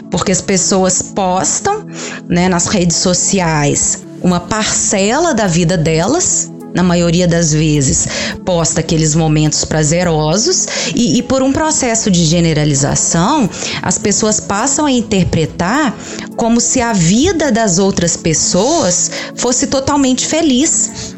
Porque 0.09 0.31
as 0.31 0.41
pessoas 0.41 1.01
postam, 1.01 1.85
né, 2.27 2.47
nas 2.49 2.67
redes 2.67 2.97
sociais 2.97 4.03
uma 4.21 4.39
parcela 4.39 5.35
da 5.35 5.45
vida 5.45 5.77
delas 5.77 6.49
na 6.75 6.83
maioria 6.83 7.25
das 7.25 7.53
vezes, 7.53 8.05
posta 8.43 8.81
aqueles 8.81 9.15
momentos 9.15 9.63
prazerosos 9.63 10.67
e, 10.93 11.17
e 11.17 11.23
por 11.23 11.41
um 11.41 11.53
processo 11.53 12.11
de 12.11 12.25
generalização, 12.25 13.49
as 13.81 13.97
pessoas 13.97 14.41
passam 14.41 14.85
a 14.85 14.91
interpretar 14.91 15.97
como 16.35 16.59
se 16.59 16.81
a 16.81 16.91
vida 16.91 17.49
das 17.49 17.79
outras 17.79 18.17
pessoas 18.17 19.09
fosse 19.35 19.67
totalmente 19.67 20.27
feliz. 20.27 21.15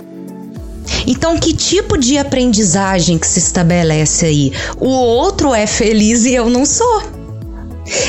Então, 1.08 1.40
que 1.40 1.54
tipo 1.54 1.98
de 1.98 2.20
aprendizagem 2.20 3.18
que 3.18 3.26
se 3.26 3.40
estabelece 3.40 4.28
aí? 4.28 4.54
O 4.80 4.90
outro 4.90 5.56
é 5.56 5.66
feliz 5.66 6.26
e 6.26 6.36
eu 6.36 6.52
não 6.52 6.66
sou. 6.66 7.17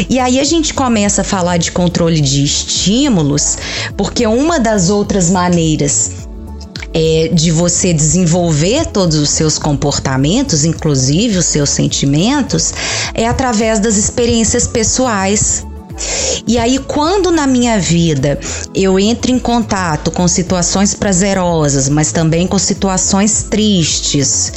E 0.08 0.18
aí 0.18 0.40
a 0.40 0.44
gente 0.44 0.74
começa 0.74 1.22
a 1.22 1.24
falar 1.24 1.56
de 1.56 1.70
controle 1.70 2.20
de 2.20 2.42
estímulos, 2.42 3.56
porque 3.96 4.26
uma 4.26 4.58
das 4.58 4.90
outras 4.90 5.30
maneiras 5.30 6.28
é, 6.92 7.30
de 7.32 7.50
você 7.50 7.92
desenvolver 7.92 8.86
todos 8.86 9.16
os 9.16 9.30
seus 9.30 9.58
comportamentos, 9.58 10.64
inclusive 10.64 11.38
os 11.38 11.46
seus 11.46 11.70
sentimentos, 11.70 12.72
é 13.14 13.26
através 13.26 13.78
das 13.78 13.96
experiências 13.96 14.66
pessoais. 14.66 15.64
E 16.46 16.58
aí, 16.58 16.78
quando 16.78 17.30
na 17.30 17.46
minha 17.46 17.78
vida 17.78 18.38
eu 18.74 18.98
entro 18.98 19.30
em 19.30 19.38
contato 19.38 20.10
com 20.10 20.26
situações 20.28 20.94
prazerosas, 20.94 21.88
mas 21.88 22.12
também 22.12 22.46
com 22.46 22.58
situações 22.58 23.42
tristes, 23.42 24.52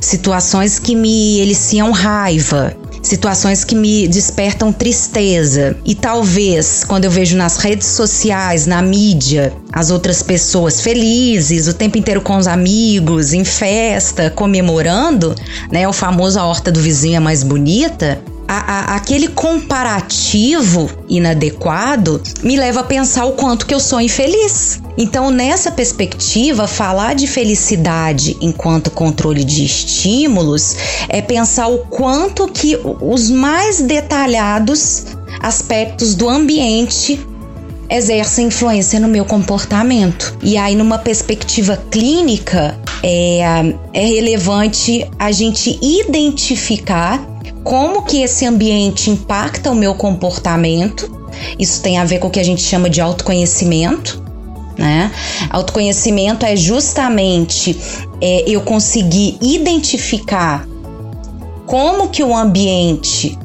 situações 0.00 0.78
que 0.78 0.94
me 0.94 1.40
eliciam 1.40 1.90
raiva, 1.90 2.76
situações 3.02 3.64
que 3.64 3.74
me 3.74 4.06
despertam 4.06 4.72
tristeza. 4.72 5.76
E 5.84 5.94
talvez 5.94 6.84
quando 6.84 7.04
eu 7.04 7.10
vejo 7.10 7.36
nas 7.36 7.56
redes 7.56 7.88
sociais, 7.88 8.66
na 8.66 8.80
mídia, 8.80 9.52
as 9.72 9.90
outras 9.90 10.22
pessoas 10.22 10.80
felizes, 10.80 11.66
o 11.66 11.74
tempo 11.74 11.98
inteiro 11.98 12.20
com 12.20 12.36
os 12.36 12.46
amigos, 12.46 13.32
em 13.32 13.44
festa, 13.44 14.30
comemorando, 14.30 15.34
né? 15.70 15.86
O 15.88 15.92
famoso 15.92 16.38
a 16.38 16.46
horta 16.46 16.70
do 16.70 16.80
vizinho 16.80 17.16
é 17.16 17.20
mais 17.20 17.42
bonita 17.42 18.20
a, 18.46 18.92
a, 18.92 18.96
aquele 18.96 19.28
comparativo 19.28 20.90
inadequado 21.08 22.22
me 22.42 22.56
leva 22.56 22.80
a 22.80 22.84
pensar 22.84 23.24
o 23.24 23.32
quanto 23.32 23.66
que 23.66 23.74
eu 23.74 23.80
sou 23.80 24.00
infeliz. 24.00 24.80
Então, 24.98 25.30
nessa 25.30 25.70
perspectiva, 25.70 26.66
falar 26.66 27.14
de 27.14 27.26
felicidade 27.26 28.36
enquanto 28.40 28.90
controle 28.90 29.42
de 29.42 29.64
estímulos 29.64 30.76
é 31.08 31.22
pensar 31.22 31.68
o 31.68 31.78
quanto 31.78 32.46
que 32.48 32.78
os 33.00 33.30
mais 33.30 33.80
detalhados 33.80 35.06
aspectos 35.40 36.14
do 36.14 36.28
ambiente 36.28 37.18
exercem 37.88 38.46
influência 38.46 38.98
no 39.00 39.08
meu 39.08 39.24
comportamento. 39.24 40.36
E 40.42 40.56
aí, 40.56 40.74
numa 40.74 40.98
perspectiva 40.98 41.82
clínica, 41.90 42.78
é, 43.02 43.40
é 43.92 44.06
relevante 44.06 45.08
a 45.18 45.30
gente 45.30 45.78
identificar 45.82 47.31
como 47.64 48.02
que 48.02 48.22
esse 48.22 48.44
ambiente 48.46 49.10
impacta 49.10 49.70
o 49.70 49.74
meu 49.74 49.94
comportamento. 49.94 51.10
Isso 51.58 51.82
tem 51.82 51.98
a 51.98 52.04
ver 52.04 52.18
com 52.18 52.28
o 52.28 52.30
que 52.30 52.40
a 52.40 52.44
gente 52.44 52.62
chama 52.62 52.90
de 52.90 53.00
autoconhecimento. 53.00 54.22
Né? 54.76 55.12
Autoconhecimento 55.50 56.46
é 56.46 56.56
justamente 56.56 57.78
é, 58.20 58.44
eu 58.46 58.62
conseguir 58.62 59.38
identificar 59.40 60.66
como 61.66 62.08
que 62.08 62.22
o 62.22 62.36
ambiente 62.36 63.38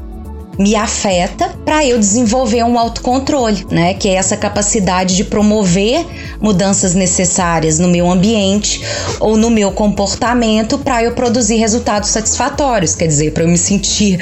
me 0.58 0.76
afeta 0.76 1.50
para 1.64 1.86
eu 1.86 2.00
desenvolver 2.00 2.64
um 2.64 2.78
autocontrole, 2.80 3.66
né? 3.70 3.94
Que 3.94 4.10
é 4.10 4.14
essa 4.14 4.36
capacidade 4.36 5.16
de 5.16 5.24
promover 5.24 6.06
mudanças 6.42 6.96
necessárias 6.96 7.80
no 7.80 7.88
meu 7.88 8.10
ambiente 8.10 8.82
ou 9.20 9.38
no 9.38 9.50
meu 9.50 9.72
comportamento 9.72 10.78
para 10.80 11.04
eu 11.04 11.12
produzir 11.14 11.56
resultados 11.56 12.10
satisfatórios, 12.10 12.96
quer 12.96 13.08
dizer, 13.08 13.32
para 13.34 13.44
eu 13.44 13.50
me 13.50 13.58
sentir 13.58 14.20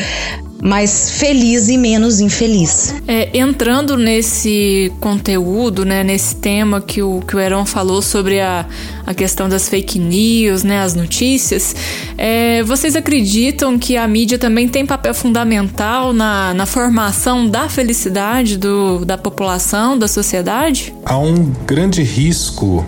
mais 0.65 1.11
feliz 1.11 1.69
e 1.69 1.77
menos 1.77 2.19
infeliz. 2.19 2.95
É, 3.07 3.37
entrando 3.37 3.95
nesse 3.95 4.91
conteúdo, 4.99 5.85
né, 5.85 6.03
nesse 6.03 6.35
tema 6.37 6.81
que 6.81 7.03
o, 7.03 7.21
que 7.21 7.35
o 7.35 7.39
Heron 7.39 7.67
falou 7.67 8.01
sobre 8.01 8.41
a, 8.41 8.65
a 9.05 9.13
questão 9.13 9.47
das 9.47 9.69
fake 9.69 9.99
news, 9.99 10.63
né, 10.63 10.81
as 10.81 10.95
notícias, 10.95 11.75
é, 12.17 12.63
vocês 12.63 12.95
acreditam 12.95 13.77
que 13.77 13.95
a 13.95 14.07
mídia 14.07 14.39
também 14.39 14.67
tem 14.67 14.87
papel 14.87 15.13
fundamental 15.13 16.11
na, 16.11 16.51
na 16.55 16.65
formação 16.65 17.47
da 17.47 17.69
felicidade 17.69 18.57
do, 18.57 19.05
da 19.05 19.19
população, 19.19 19.95
da 19.95 20.07
sociedade? 20.07 20.95
Há 21.05 21.15
um 21.15 21.53
grande 21.67 22.01
risco 22.01 22.83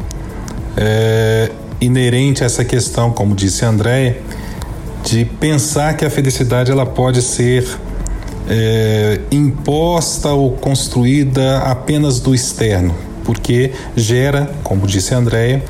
é, 0.75 1.51
inerente 1.79 2.41
a 2.41 2.47
essa 2.47 2.65
questão, 2.65 3.11
como 3.11 3.35
disse 3.35 3.63
André, 3.63 4.19
de 5.07 5.23
pensar 5.23 5.95
que 5.95 6.03
a 6.03 6.09
felicidade 6.09 6.69
ela 6.69 6.85
pode 6.85 7.21
ser 7.21 7.65
é, 8.49 9.21
imposta 9.31 10.29
ou 10.31 10.51
construída 10.51 11.59
apenas 11.59 12.19
do 12.19 12.35
externo, 12.35 12.93
porque 13.23 13.71
gera, 13.95 14.51
como 14.63 14.85
disse 14.85 15.13
a 15.13 15.17
Andréia, 15.17 15.63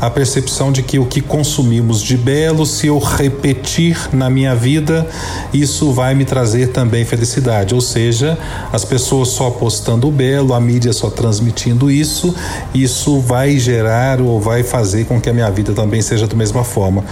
a 0.00 0.08
percepção 0.08 0.70
de 0.70 0.84
que 0.84 1.00
o 1.00 1.04
que 1.04 1.20
consumimos 1.20 2.00
de 2.00 2.16
belo, 2.16 2.64
se 2.64 2.86
eu 2.86 2.98
repetir 2.98 3.98
na 4.12 4.30
minha 4.30 4.54
vida, 4.54 5.04
isso 5.52 5.90
vai 5.90 6.14
me 6.14 6.24
trazer 6.24 6.68
também 6.68 7.04
felicidade. 7.04 7.74
Ou 7.74 7.80
seja, 7.80 8.38
as 8.72 8.84
pessoas 8.84 9.30
só 9.30 9.50
postando 9.50 10.06
o 10.06 10.12
belo, 10.12 10.54
a 10.54 10.60
mídia 10.60 10.92
só 10.92 11.10
transmitindo 11.10 11.90
isso, 11.90 12.32
isso 12.72 13.18
vai 13.18 13.58
gerar 13.58 14.20
ou 14.20 14.40
vai 14.40 14.62
fazer 14.62 15.06
com 15.06 15.20
que 15.20 15.28
a 15.28 15.32
minha 15.32 15.50
vida 15.50 15.72
também 15.72 16.00
seja 16.00 16.28
da 16.28 16.36
mesma 16.36 16.62
forma. 16.62 17.02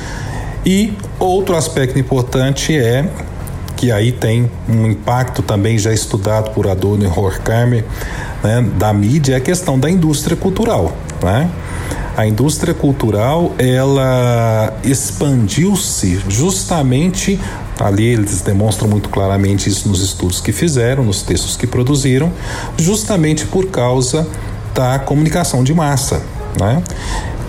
E 0.64 0.94
outro 1.18 1.56
aspecto 1.56 1.98
importante 1.98 2.76
é 2.76 3.06
que 3.76 3.90
aí 3.90 4.12
tem 4.12 4.50
um 4.68 4.86
impacto 4.86 5.42
também 5.42 5.76
já 5.76 5.92
estudado 5.92 6.50
por 6.50 6.66
Adorno 6.66 7.04
e 7.04 7.06
Horkheimer 7.06 7.84
né, 8.42 8.64
da 8.78 8.92
mídia 8.92 9.34
é 9.34 9.36
a 9.36 9.40
questão 9.40 9.78
da 9.78 9.90
indústria 9.90 10.36
cultural, 10.36 10.96
né? 11.22 11.50
A 12.16 12.26
indústria 12.26 12.72
cultural 12.72 13.52
ela 13.58 14.72
expandiu-se 14.84 16.22
justamente 16.28 17.40
ali 17.80 18.04
eles 18.04 18.40
demonstram 18.40 18.88
muito 18.88 19.08
claramente 19.08 19.68
isso 19.68 19.88
nos 19.88 20.00
estudos 20.00 20.40
que 20.40 20.52
fizeram, 20.52 21.02
nos 21.04 21.22
textos 21.22 21.56
que 21.56 21.66
produziram, 21.66 22.32
justamente 22.78 23.46
por 23.46 23.66
causa 23.66 24.28
da 24.72 24.98
comunicação 24.98 25.64
de 25.64 25.74
massa, 25.74 26.22
né? 26.58 26.82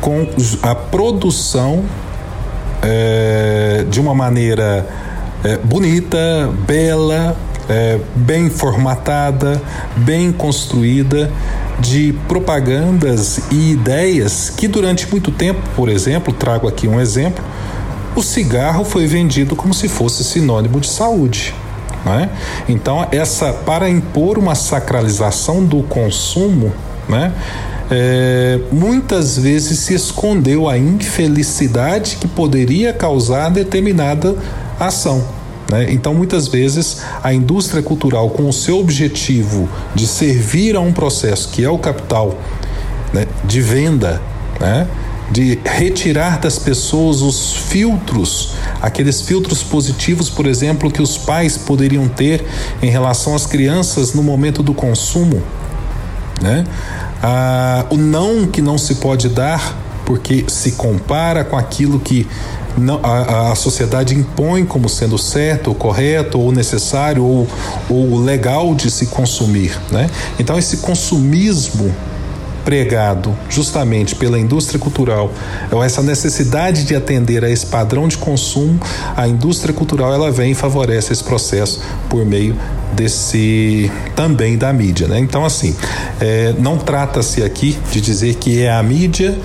Com 0.01 0.27
a 0.63 0.73
produção 0.73 1.83
é, 2.85 3.83
de 3.89 3.99
uma 3.99 4.13
maneira 4.13 4.87
é, 5.43 5.57
bonita, 5.57 6.49
bela, 6.67 7.35
é, 7.67 7.99
bem 8.15 8.49
formatada, 8.49 9.61
bem 9.97 10.31
construída, 10.31 11.31
de 11.79 12.13
propagandas 12.27 13.39
e 13.51 13.71
ideias 13.71 14.49
que 14.49 14.67
durante 14.67 15.09
muito 15.11 15.31
tempo, 15.31 15.59
por 15.75 15.89
exemplo, 15.89 16.33
trago 16.33 16.67
aqui 16.67 16.87
um 16.87 17.01
exemplo, 17.01 17.43
o 18.15 18.21
cigarro 18.21 18.85
foi 18.85 19.05
vendido 19.07 19.55
como 19.55 19.73
se 19.73 19.89
fosse 19.89 20.23
sinônimo 20.23 20.79
de 20.79 20.87
saúde. 20.87 21.53
Né? 22.05 22.29
Então, 22.69 23.07
essa 23.11 23.51
para 23.51 23.89
impor 23.89 24.37
uma 24.37 24.55
sacralização 24.55 25.65
do 25.65 25.81
consumo, 25.83 26.71
né? 27.09 27.33
É, 27.91 28.59
muitas 28.71 29.37
vezes 29.37 29.79
se 29.79 29.93
escondeu 29.93 30.67
a 30.67 30.77
infelicidade 30.77 32.17
que 32.17 32.27
poderia 32.27 32.91
causar 32.91 33.49
determinada 33.49 34.35
ação. 34.79 35.23
Né? 35.71 35.91
Então, 35.91 36.13
muitas 36.13 36.47
vezes, 36.47 37.01
a 37.23 37.33
indústria 37.33 37.81
cultural, 37.81 38.29
com 38.29 38.47
o 38.47 38.53
seu 38.53 38.79
objetivo 38.79 39.69
de 39.93 40.07
servir 40.07 40.75
a 40.75 40.79
um 40.79 40.91
processo 40.91 41.49
que 41.49 41.63
é 41.63 41.69
o 41.69 41.77
capital 41.77 42.37
né, 43.13 43.27
de 43.43 43.61
venda, 43.61 44.21
né, 44.59 44.87
de 45.31 45.59
retirar 45.63 46.39
das 46.39 46.59
pessoas 46.59 47.21
os 47.21 47.53
filtros, 47.53 48.53
aqueles 48.81 49.21
filtros 49.21 49.63
positivos, 49.63 50.29
por 50.29 50.45
exemplo, 50.45 50.91
que 50.91 51.01
os 51.01 51.17
pais 51.17 51.57
poderiam 51.57 52.07
ter 52.07 52.45
em 52.81 52.89
relação 52.89 53.33
às 53.33 53.45
crianças 53.45 54.13
no 54.13 54.21
momento 54.21 54.61
do 54.61 54.73
consumo. 54.73 55.41
Né? 56.41 56.63
Ah, 57.21 57.85
o 57.89 57.97
não 57.97 58.45
que 58.45 58.61
não 58.61 58.77
se 58.77 58.95
pode 58.95 59.29
dar 59.29 59.85
porque 60.05 60.45
se 60.47 60.73
compara 60.73 61.43
com 61.43 61.57
aquilo 61.57 61.99
que 61.99 62.27
não, 62.77 62.99
a, 63.03 63.51
a 63.51 63.55
sociedade 63.55 64.13
impõe 64.13 64.65
como 64.65 64.87
sendo 64.87 65.17
certo, 65.17 65.69
ou 65.69 65.75
correto, 65.75 66.39
ou 66.39 66.51
necessário, 66.51 67.23
ou, 67.23 67.47
ou 67.89 68.19
legal 68.19 68.75
de 68.75 68.91
se 68.91 69.07
consumir. 69.07 69.77
Né? 69.91 70.09
Então, 70.37 70.57
esse 70.59 70.77
consumismo 70.77 71.93
pregado 72.65 73.37
justamente 73.47 74.15
pela 74.15 74.39
indústria 74.39 74.79
cultural, 74.79 75.31
ou 75.71 75.83
essa 75.83 76.01
necessidade 76.01 76.83
de 76.83 76.95
atender 76.95 77.45
a 77.45 77.49
esse 77.49 77.67
padrão 77.67 78.07
de 78.07 78.17
consumo, 78.17 78.79
a 79.15 79.27
indústria 79.27 79.73
cultural 79.73 80.11
ela 80.11 80.31
vem 80.31 80.51
e 80.51 80.55
favorece 80.55 81.13
esse 81.13 81.23
processo 81.23 81.79
por 82.09 82.25
meio 82.25 82.55
desse 82.93 83.91
também 84.15 84.57
da 84.57 84.73
mídia, 84.73 85.07
né? 85.07 85.19
Então 85.19 85.45
assim, 85.45 85.75
é, 86.19 86.53
não 86.57 86.77
trata-se 86.77 87.43
aqui 87.43 87.77
de 87.91 88.01
dizer 88.01 88.35
que 88.35 88.63
é 88.63 88.71
a 88.71 88.81
mídia, 88.81 89.37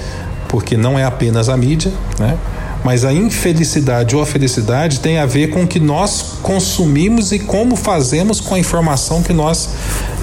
porque 0.49 0.77
não 0.77 0.99
é 0.99 1.05
apenas 1.05 1.49
a 1.49 1.57
mídia, 1.57 1.93
né? 2.19 2.39
mas 2.85 3.05
a 3.05 3.13
infelicidade 3.13 4.17
ou 4.17 4.23
a 4.23 4.27
felicidade 4.27 5.01
tem 5.01 5.19
a 5.19 5.27
ver 5.27 5.49
com 5.49 5.65
o 5.65 5.67
que 5.67 5.79
nós 5.79 6.39
consumimos 6.43 7.33
e 7.33 7.39
como 7.39 7.77
fazemos 7.77 8.41
com 8.41 8.55
a 8.55 8.59
informação 8.59 9.23
que 9.23 9.33
nós 9.33 9.69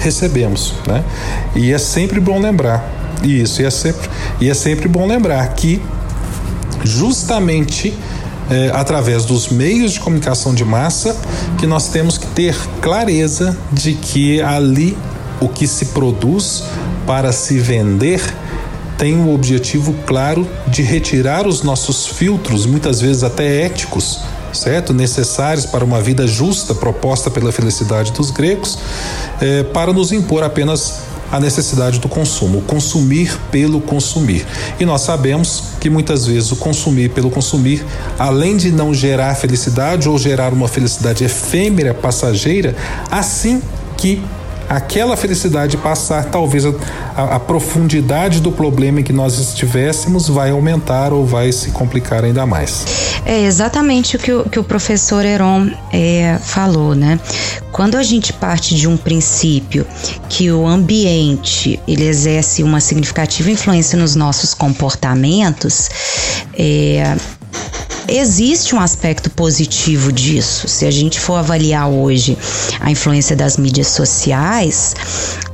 recebemos, 0.00 0.74
né? 0.86 1.04
E 1.54 1.72
é 1.72 1.78
sempre 1.78 2.20
bom 2.20 2.40
lembrar 2.40 2.98
isso, 3.22 3.62
e 3.62 3.64
é 3.64 3.70
sempre, 3.70 4.08
e 4.40 4.48
é 4.48 4.54
sempre 4.54 4.88
bom 4.88 5.06
lembrar 5.06 5.46
que 5.54 5.82
justamente 6.84 7.92
é, 8.50 8.70
através 8.72 9.24
dos 9.24 9.48
meios 9.48 9.92
de 9.92 10.00
comunicação 10.00 10.54
de 10.54 10.64
massa 10.64 11.16
que 11.58 11.66
nós 11.66 11.88
temos 11.88 12.16
que 12.16 12.26
ter 12.28 12.56
clareza 12.80 13.56
de 13.72 13.94
que 13.94 14.40
ali 14.40 14.96
o 15.40 15.48
que 15.48 15.66
se 15.66 15.86
produz 15.86 16.64
para 17.06 17.32
se 17.32 17.58
vender 17.58 18.22
tem 18.96 19.16
o 19.16 19.32
objetivo 19.32 19.94
claro 20.06 20.46
de 20.66 20.82
retirar 20.82 21.46
os 21.46 21.62
nossos 21.62 22.06
filtros, 22.06 22.66
muitas 22.66 23.00
vezes 23.00 23.22
até 23.22 23.62
éticos, 23.62 24.20
certo? 24.52 24.92
Necessários 24.92 25.66
para 25.66 25.84
uma 25.84 26.00
vida 26.00 26.26
justa 26.26 26.74
proposta 26.74 27.30
pela 27.30 27.52
felicidade 27.52 28.12
dos 28.12 28.30
gregos, 28.30 28.78
eh, 29.40 29.62
para 29.64 29.92
nos 29.92 30.12
impor 30.12 30.42
apenas 30.42 31.00
a 31.30 31.38
necessidade 31.38 31.98
do 31.98 32.08
consumo, 32.08 32.62
consumir 32.62 33.38
pelo 33.50 33.80
consumir. 33.80 34.46
E 34.80 34.86
nós 34.86 35.02
sabemos 35.02 35.62
que 35.80 35.90
muitas 35.90 36.26
vezes 36.26 36.50
o 36.52 36.56
consumir 36.56 37.10
pelo 37.10 37.30
consumir, 37.30 37.84
além 38.18 38.56
de 38.56 38.70
não 38.70 38.94
gerar 38.94 39.34
felicidade 39.34 40.08
ou 40.08 40.18
gerar 40.18 40.52
uma 40.52 40.68
felicidade 40.68 41.24
efêmera, 41.24 41.92
passageira, 41.92 42.74
assim 43.10 43.62
que 43.96 44.22
aquela 44.68 45.16
felicidade 45.16 45.76
passar, 45.76 46.24
talvez 46.26 46.66
a, 46.66 46.72
a, 47.16 47.40
profundidade 47.40 48.40
do 48.40 48.52
problema 48.52 49.00
em 49.00 49.02
que 49.02 49.12
nós 49.12 49.38
estivéssemos 49.38 50.28
vai 50.28 50.50
aumentar 50.50 51.12
ou 51.12 51.24
vai 51.24 51.50
se 51.50 51.70
complicar 51.70 52.24
ainda 52.24 52.44
mais. 52.44 52.84
É 53.24 53.44
exatamente 53.44 54.16
o 54.16 54.18
que 54.18 54.32
o, 54.32 54.44
que 54.44 54.58
o 54.58 54.64
professor 54.64 55.24
Heron 55.24 55.70
é, 55.92 56.38
falou, 56.42 56.94
né? 56.94 57.18
Quando 57.72 57.96
a 57.96 58.02
gente 58.02 58.32
parte 58.32 58.74
de 58.74 58.86
um 58.86 58.96
princípio 58.96 59.86
que 60.28 60.50
o 60.50 60.66
ambiente 60.66 61.80
ele 61.86 62.04
exerce 62.04 62.62
uma 62.62 62.80
significativa 62.80 63.50
influência 63.50 63.98
nos 63.98 64.14
nossos 64.14 64.52
comportamentos, 64.52 65.88
é, 66.54 67.16
existe 68.08 68.74
um 68.74 68.80
aspecto 68.80 69.28
positivo 69.30 70.10
disso. 70.10 70.66
Se 70.66 70.86
a 70.86 70.90
gente 70.90 71.20
for 71.20 71.34
avaliar 71.34 71.88
hoje 71.88 72.36
a 72.80 72.90
influência 72.90 73.36
das 73.36 73.56
mídias 73.58 73.88
sociais, 73.88 74.94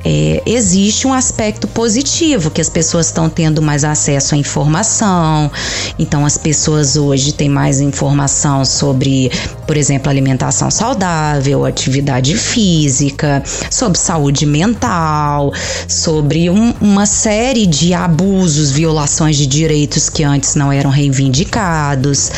é, 0.05 0.43
existe 0.47 1.07
um 1.07 1.13
aspecto 1.13 1.67
positivo, 1.67 2.51
que 2.51 2.61
as 2.61 2.69
pessoas 2.69 3.07
estão 3.07 3.29
tendo 3.29 3.61
mais 3.61 3.85
acesso 3.85 4.35
à 4.35 4.39
informação, 4.39 5.51
então 5.99 6.27
as 6.27 6.37
pessoas 6.37 6.97
hoje 6.97 7.33
têm 7.33 7.49
mais 7.49 7.81
informação 7.81 8.65
sobre, 8.65 9.33
por 9.67 9.77
exemplo, 9.77 10.11
alimentação 10.11 10.71
saudável, 10.71 11.65
atividade 11.65 12.37
física, 12.37 13.43
sobre 13.71 13.99
saúde 13.99 14.45
mental, 14.45 15.53
sobre 15.89 16.51
um, 16.51 16.75
uma 16.81 17.07
série 17.07 17.67
de 17.67 17.95
abusos, 17.95 18.71
violações 18.71 19.37
de 19.37 19.47
direitos 19.47 20.09
que 20.11 20.23
antes 20.23 20.55
não 20.55 20.71
eram 20.71 20.91
reivindicados. 20.91 22.31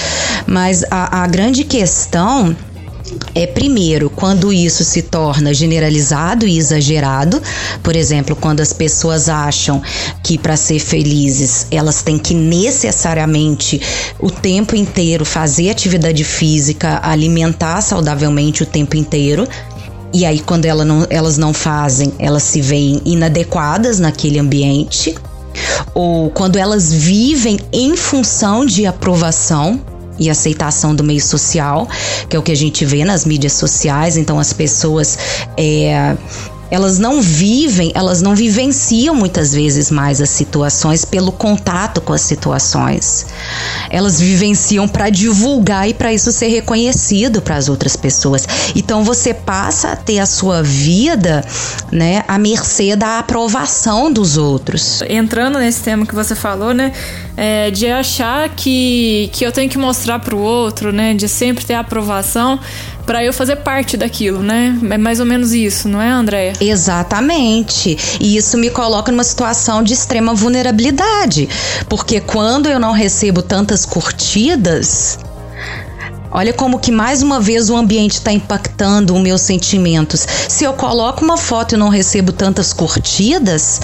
Mas 0.47 0.85
a, 0.91 1.23
a 1.23 1.27
grande 1.27 1.65
questão 1.65 2.57
é 3.35 3.47
primeiro 3.47 4.11
quando 4.11 4.53
isso 4.53 4.85
se 4.85 5.03
torna 5.03 5.55
generalizado 5.55 6.47
e 6.47 6.59
exagerado, 6.59 7.41
por 7.83 7.95
exemplo, 7.95 8.35
quando 8.35 8.61
as 8.61 8.73
pessoas 8.73 9.29
acham 9.29 9.81
que 10.23 10.37
para 10.37 10.57
ser 10.57 10.79
felizes 10.79 11.67
elas 11.71 12.03
têm 12.03 12.19
que 12.19 12.35
necessariamente 12.35 13.81
o 14.19 14.31
tempo 14.31 14.75
inteiro 14.75 15.25
fazer 15.25 15.71
atividade 15.71 16.25
física, 16.25 17.01
alimentar 17.03 17.81
saudavelmente 17.81 18.63
o 18.63 18.67
tempo 18.67 18.97
inteiro. 18.97 19.47
E 20.13 20.25
aí, 20.25 20.41
quando 20.41 20.65
ela 20.65 20.85
não, 20.85 21.07
elas 21.11 21.37
não 21.37 21.53
fazem, 21.53 22.13
elas 22.19 22.43
se 22.43 22.61
veem 22.61 23.03
inadequadas 23.05 23.99
naquele 23.99 24.39
ambiente. 24.39 25.15
Ou 25.95 26.31
quando 26.31 26.57
elas 26.57 26.93
vivem 26.93 27.59
em 27.73 27.97
função 27.97 28.65
de 28.65 28.87
aprovação, 28.87 29.81
e 30.19 30.31
aceitação 30.31 30.95
do 30.95 31.05
meio 31.05 31.21
social, 31.21 31.89
que 32.29 32.37
é 32.37 32.39
o 32.39 32.43
que 32.43 32.53
a 32.53 32.57
gente 32.57 32.85
vê 32.85 33.05
nas 33.05 33.25
mídias 33.25 33.53
sociais. 33.55 34.17
Então 34.17 34.39
as 34.39 34.53
pessoas 34.53 35.19
é, 35.57 36.17
elas 36.71 36.99
não 36.99 37.21
vivem, 37.21 37.93
elas 37.95 38.21
não 38.21 38.35
vivenciam 38.35 39.15
muitas 39.15 39.53
vezes 39.53 39.91
mais 39.91 40.21
as 40.21 40.31
situações 40.31 41.05
pelo 41.05 41.31
contato 41.31 42.01
com 42.01 42.13
as 42.13 42.23
situações. 42.23 43.27
Elas 43.91 44.21
vivenciam 44.21 44.89
para 44.89 45.11
divulgar 45.11 45.89
e 45.89 45.95
para 45.95 46.13
isso 46.13 46.33
ser 46.33 46.49
reconhecido 46.49 47.41
para 47.41 47.57
as 47.57 47.69
outras 47.69 47.97
pessoas. 47.97 48.47
Então 48.75 49.05
você 49.05 49.33
passa 49.33 49.93
a 49.93 49.97
ter 49.97 50.19
a 50.19 50.27
sua 50.27 50.63
vida, 50.63 51.45
né, 51.91 52.25
à 52.27 52.39
mercê 52.39 52.97
da 52.97 53.19
aprovação 53.19 54.13
dos 54.13 54.37
outros. 54.37 55.03
Entrando 55.09 55.59
nesse 55.59 55.83
tema 55.83 56.07
que 56.07 56.15
você 56.15 56.35
falou, 56.35 56.73
né, 56.73 56.93
é, 57.37 57.71
de 57.71 57.87
achar 57.87 58.49
que, 58.51 59.31
que 59.33 59.45
eu 59.45 59.53
tenho 59.53 59.69
que 59.69 59.79
mostrar 59.79 60.19
para 60.19 60.35
o 60.35 60.41
outro, 60.41 60.93
né, 60.93 61.15
de 61.15 61.29
sempre 61.29 61.65
ter 61.65 61.75
aprovação 61.75 62.59
para 63.07 63.25
eu 63.25 63.33
fazer 63.33 63.57
parte 63.57 63.97
daquilo, 63.97 64.43
né? 64.43 64.77
É 64.91 64.99
mais 64.99 65.21
ou 65.21 65.27
menos 65.27 65.55
isso, 65.55 65.89
não 65.89 66.03
é, 66.03 66.11
Andréia? 66.11 66.53
Exatamente. 66.61 67.97
E 68.21 68.37
isso 68.37 68.59
me 68.59 68.69
coloca 68.69 69.13
numa 69.13 69.25
situação 69.25 69.83
de 69.83 69.95
extrema 69.95 70.35
vulnerabilidade, 70.35 71.49
porque 71.89 72.21
quando 72.21 72.69
eu 72.69 72.81
não 72.81 72.93
recebo 72.93 73.41
tantas 73.43 73.87
curtidas, 73.87 75.19
Olha 76.29 76.53
como 76.53 76.79
que 76.79 76.93
mais 76.93 77.23
uma 77.23 77.41
vez 77.41 77.71
o 77.71 77.77
ambiente 77.77 78.15
está 78.15 78.31
impactando 78.31 79.15
os 79.15 79.21
meus 79.23 79.41
sentimentos. 79.41 80.27
Se 80.49 80.65
eu 80.65 80.75
coloco 80.75 81.25
uma 81.25 81.39
foto 81.39 81.75
e 81.75 81.79
não 81.79 81.89
recebo 81.89 82.31
tantas 82.31 82.75
curtidas, 82.75 83.81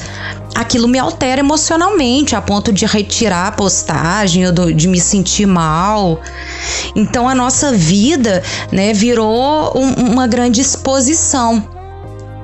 aquilo 0.55 0.87
me 0.87 0.99
altera 0.99 1.41
emocionalmente, 1.41 2.37
a 2.37 2.43
ponto 2.43 2.73
de 2.73 2.87
retirar 2.87 3.49
a 3.49 3.53
postagem, 3.53 4.45
de 4.75 4.89
me 4.89 5.01
sentir 5.01 5.47
mal. 5.47 6.21
Então 6.95 7.29
a 7.29 7.35
nossa 7.35 7.73
vida, 7.73 8.43
né, 8.71 8.93
virou 8.93 9.73
um, 9.77 10.13
uma 10.13 10.27
grande 10.27 10.61
exposição, 10.61 11.67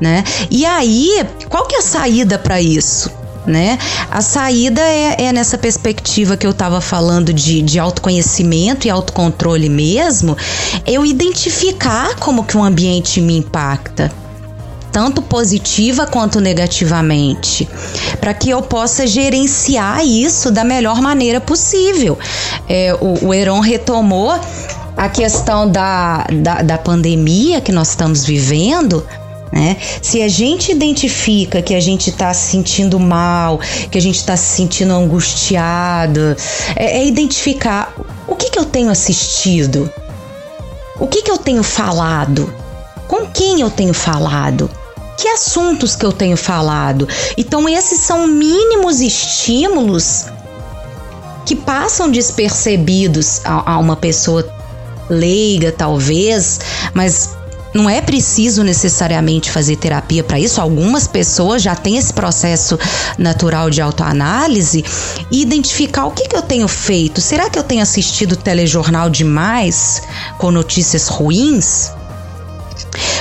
né? 0.01 0.25
E 0.51 0.65
aí, 0.65 1.27
qual 1.49 1.67
que 1.67 1.77
é 1.77 1.79
a 1.79 1.83
saída 1.83 2.39
para 2.39 2.61
isso? 2.61 3.11
né? 3.47 3.79
A 4.11 4.21
saída 4.21 4.83
é, 4.83 5.25
é 5.25 5.33
nessa 5.33 5.57
perspectiva 5.57 6.37
que 6.37 6.47
eu 6.47 6.51
estava 6.51 6.83
falando 6.83 7.33
de, 7.33 7.63
de 7.63 7.79
autoconhecimento 7.79 8.87
e 8.87 8.91
autocontrole 8.91 9.71
mesmo, 9.71 10.37
eu 10.87 11.05
identificar 11.05 12.15
como 12.17 12.45
que 12.45 12.59
o 12.59 12.63
ambiente 12.63 13.23
me 13.23 13.39
impacta 13.39 14.13
tanto 14.99 15.23
positiva 15.23 16.09
quanto 16.09 16.41
negativamente, 16.41 17.69
para 18.19 18.35
que 18.35 18.51
eu 18.51 18.61
possa 18.61 19.07
gerenciar 19.07 20.05
isso 20.05 20.51
da 20.51 20.65
melhor 20.65 21.01
maneira 21.01 21.41
possível. 21.41 22.19
É, 22.69 22.93
o, 23.01 23.29
o 23.29 23.33
Heron 23.33 23.61
retomou 23.61 24.37
a 24.97 25.09
questão 25.09 25.71
da, 25.71 26.27
da, 26.43 26.63
da 26.63 26.79
pandemia 26.79 27.61
que 27.61 27.71
nós 27.71 27.91
estamos 27.91 28.25
vivendo, 28.25 29.07
né? 29.53 29.77
Se 30.03 30.21
a 30.21 30.27
gente 30.27 30.73
identifica 30.73 31.63
que 31.63 31.77
a 31.77 31.81
gente 31.81 32.11
está 32.11 32.35
se 32.35 32.51
sentindo 32.51 32.99
mal, 32.99 33.61
que 33.93 33.99
a 33.99 34.03
gente 34.03 34.17
está 34.17 34.37
se 34.37 34.57
sentindo 34.57 34.93
angustiado, 34.93 36.37
é, 36.75 36.99
é 36.99 37.07
identificar 37.07 37.95
o 38.27 38.35
que, 38.35 38.51
que 38.51 38.59
eu 38.59 38.65
tenho 38.65 38.91
assistido, 38.91 39.89
o 40.99 41.07
que, 41.07 41.23
que 41.23 41.31
eu 41.31 41.39
tenho 41.39 41.63
falado, 41.63 42.53
com 43.07 43.27
quem 43.27 43.61
eu 43.61 43.71
tenho 43.71 43.95
falado, 43.95 44.69
que 45.19 45.29
assuntos 45.29 45.97
que 45.97 46.07
eu 46.07 46.13
tenho 46.13 46.37
falado. 46.37 47.07
Então, 47.37 47.69
esses 47.69 47.99
são 48.01 48.27
mínimos 48.27 49.01
estímulos 49.01 50.27
que 51.45 51.57
passam 51.57 52.11
despercebidos 52.11 53.41
a, 53.45 53.73
a 53.73 53.79
uma 53.79 53.97
pessoa 53.97 54.49
leiga, 55.11 55.73
talvez, 55.73 56.61
mas 56.95 57.31
não 57.75 57.89
é 57.89 58.01
preciso 58.01 58.63
necessariamente 58.63 59.51
fazer 59.51 59.77
terapia 59.77 60.23
para 60.23 60.39
isso. 60.39 60.61
Algumas 60.61 61.07
pessoas 61.07 61.63
já 61.63 61.75
têm 61.75 61.99
esse 61.99 62.13
processo 62.13 62.79
natural 63.19 63.71
de 63.71 63.81
autoanálise 63.81 64.85
e 65.31 65.43
identificar 65.43 66.07
o 66.07 66.11
que, 66.13 66.29
que 66.29 66.37
eu 66.37 66.43
tenho 66.43 66.69
feito. 66.69 67.21
Será 67.21 67.51
que 67.51 67.59
eu 67.59 67.65
tenho 67.65 67.83
assistido 67.83 68.37
telejornal 68.37 69.11
demais 69.11 70.03
com 70.39 70.51
notícias 70.51 71.09
ruins? 71.09 71.91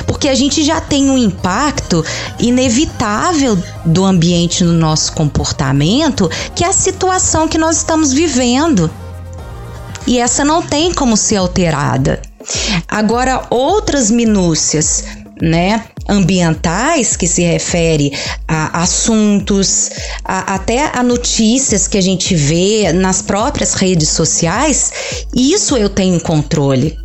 Porque 0.06 0.28
a 0.28 0.36
gente 0.36 0.64
já 0.64 0.80
tem 0.80 1.10
um 1.10 1.18
impacto 1.18 2.04
inevitável 2.40 3.58
do 3.86 4.06
ambiente 4.06 4.64
no 4.64 4.74
nosso 4.74 5.14
comportamento, 5.14 6.30
que 6.56 6.64
é 6.64 6.68
a 6.68 6.74
situação 6.74 7.48
que 7.48 7.58
nós 7.58 7.78
estamos 7.78 8.14
vivendo. 8.14 8.90
E 10.06 10.20
essa 10.20 10.46
não 10.46 10.62
tem 10.62 10.94
como 10.94 11.18
ser 11.18 11.36
alterada. 11.38 12.22
Agora, 12.88 13.46
outras 13.50 14.10
minúcias, 14.10 15.04
né? 15.42 15.84
ambientais 16.08 17.16
que 17.16 17.28
se 17.28 17.44
refere 17.44 18.12
a 18.48 18.82
assuntos, 18.82 19.90
a, 20.24 20.56
até 20.56 20.90
a 20.94 21.04
notícias 21.04 21.88
que 21.88 21.98
a 21.98 22.02
gente 22.02 22.34
vê 22.36 22.94
nas 22.94 23.22
próprias 23.22 23.74
redes 23.74 24.10
sociais, 24.10 25.26
isso 25.36 25.76
eu 25.76 25.90
tenho 25.90 26.20
controle. 26.22 26.98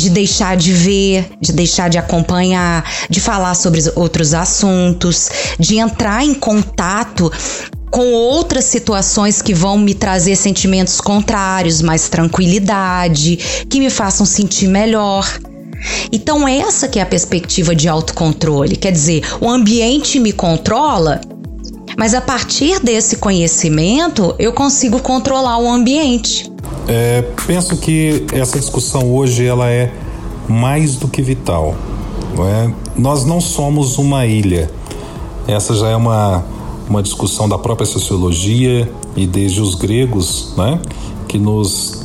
De 0.00 0.08
deixar 0.08 0.56
de 0.56 0.72
ver, 0.72 1.30
de 1.38 1.52
deixar 1.52 1.90
de 1.90 1.98
acompanhar, 1.98 2.82
de 3.10 3.20
falar 3.20 3.54
sobre 3.54 3.82
outros 3.94 4.32
assuntos, 4.32 5.28
de 5.58 5.76
entrar 5.76 6.24
em 6.24 6.32
contato 6.32 7.30
com 7.90 8.14
outras 8.14 8.64
situações 8.64 9.42
que 9.42 9.52
vão 9.52 9.76
me 9.76 9.94
trazer 9.94 10.36
sentimentos 10.36 11.02
contrários, 11.02 11.82
mais 11.82 12.08
tranquilidade, 12.08 13.36
que 13.68 13.78
me 13.78 13.90
façam 13.90 14.24
sentir 14.24 14.68
melhor. 14.68 15.28
Então 16.10 16.48
essa 16.48 16.88
que 16.88 16.98
é 16.98 17.02
a 17.02 17.06
perspectiva 17.06 17.76
de 17.76 17.86
autocontrole, 17.86 18.76
quer 18.76 18.92
dizer, 18.92 19.22
o 19.38 19.50
ambiente 19.50 20.18
me 20.18 20.32
controla, 20.32 21.20
mas 21.94 22.14
a 22.14 22.22
partir 22.22 22.80
desse 22.80 23.16
conhecimento 23.16 24.34
eu 24.38 24.54
consigo 24.54 25.00
controlar 25.00 25.58
o 25.58 25.70
ambiente. 25.70 26.50
É, 26.92 27.22
penso 27.46 27.76
que 27.76 28.26
essa 28.32 28.58
discussão 28.58 29.14
hoje 29.14 29.46
ela 29.46 29.70
é 29.70 29.92
mais 30.48 30.96
do 30.96 31.06
que 31.06 31.22
vital. 31.22 31.76
Não 32.36 32.44
é? 32.46 32.74
Nós 32.96 33.24
não 33.24 33.40
somos 33.40 33.96
uma 33.96 34.26
ilha. 34.26 34.68
Essa 35.46 35.74
já 35.74 35.88
é 35.88 35.96
uma 35.96 36.44
uma 36.90 37.02
discussão 37.04 37.48
da 37.48 37.56
própria 37.56 37.86
sociologia 37.86 38.90
e 39.14 39.24
desde 39.24 39.60
os 39.60 39.76
gregos, 39.76 40.52
né, 40.56 40.80
que 41.28 41.38
nos 41.38 42.04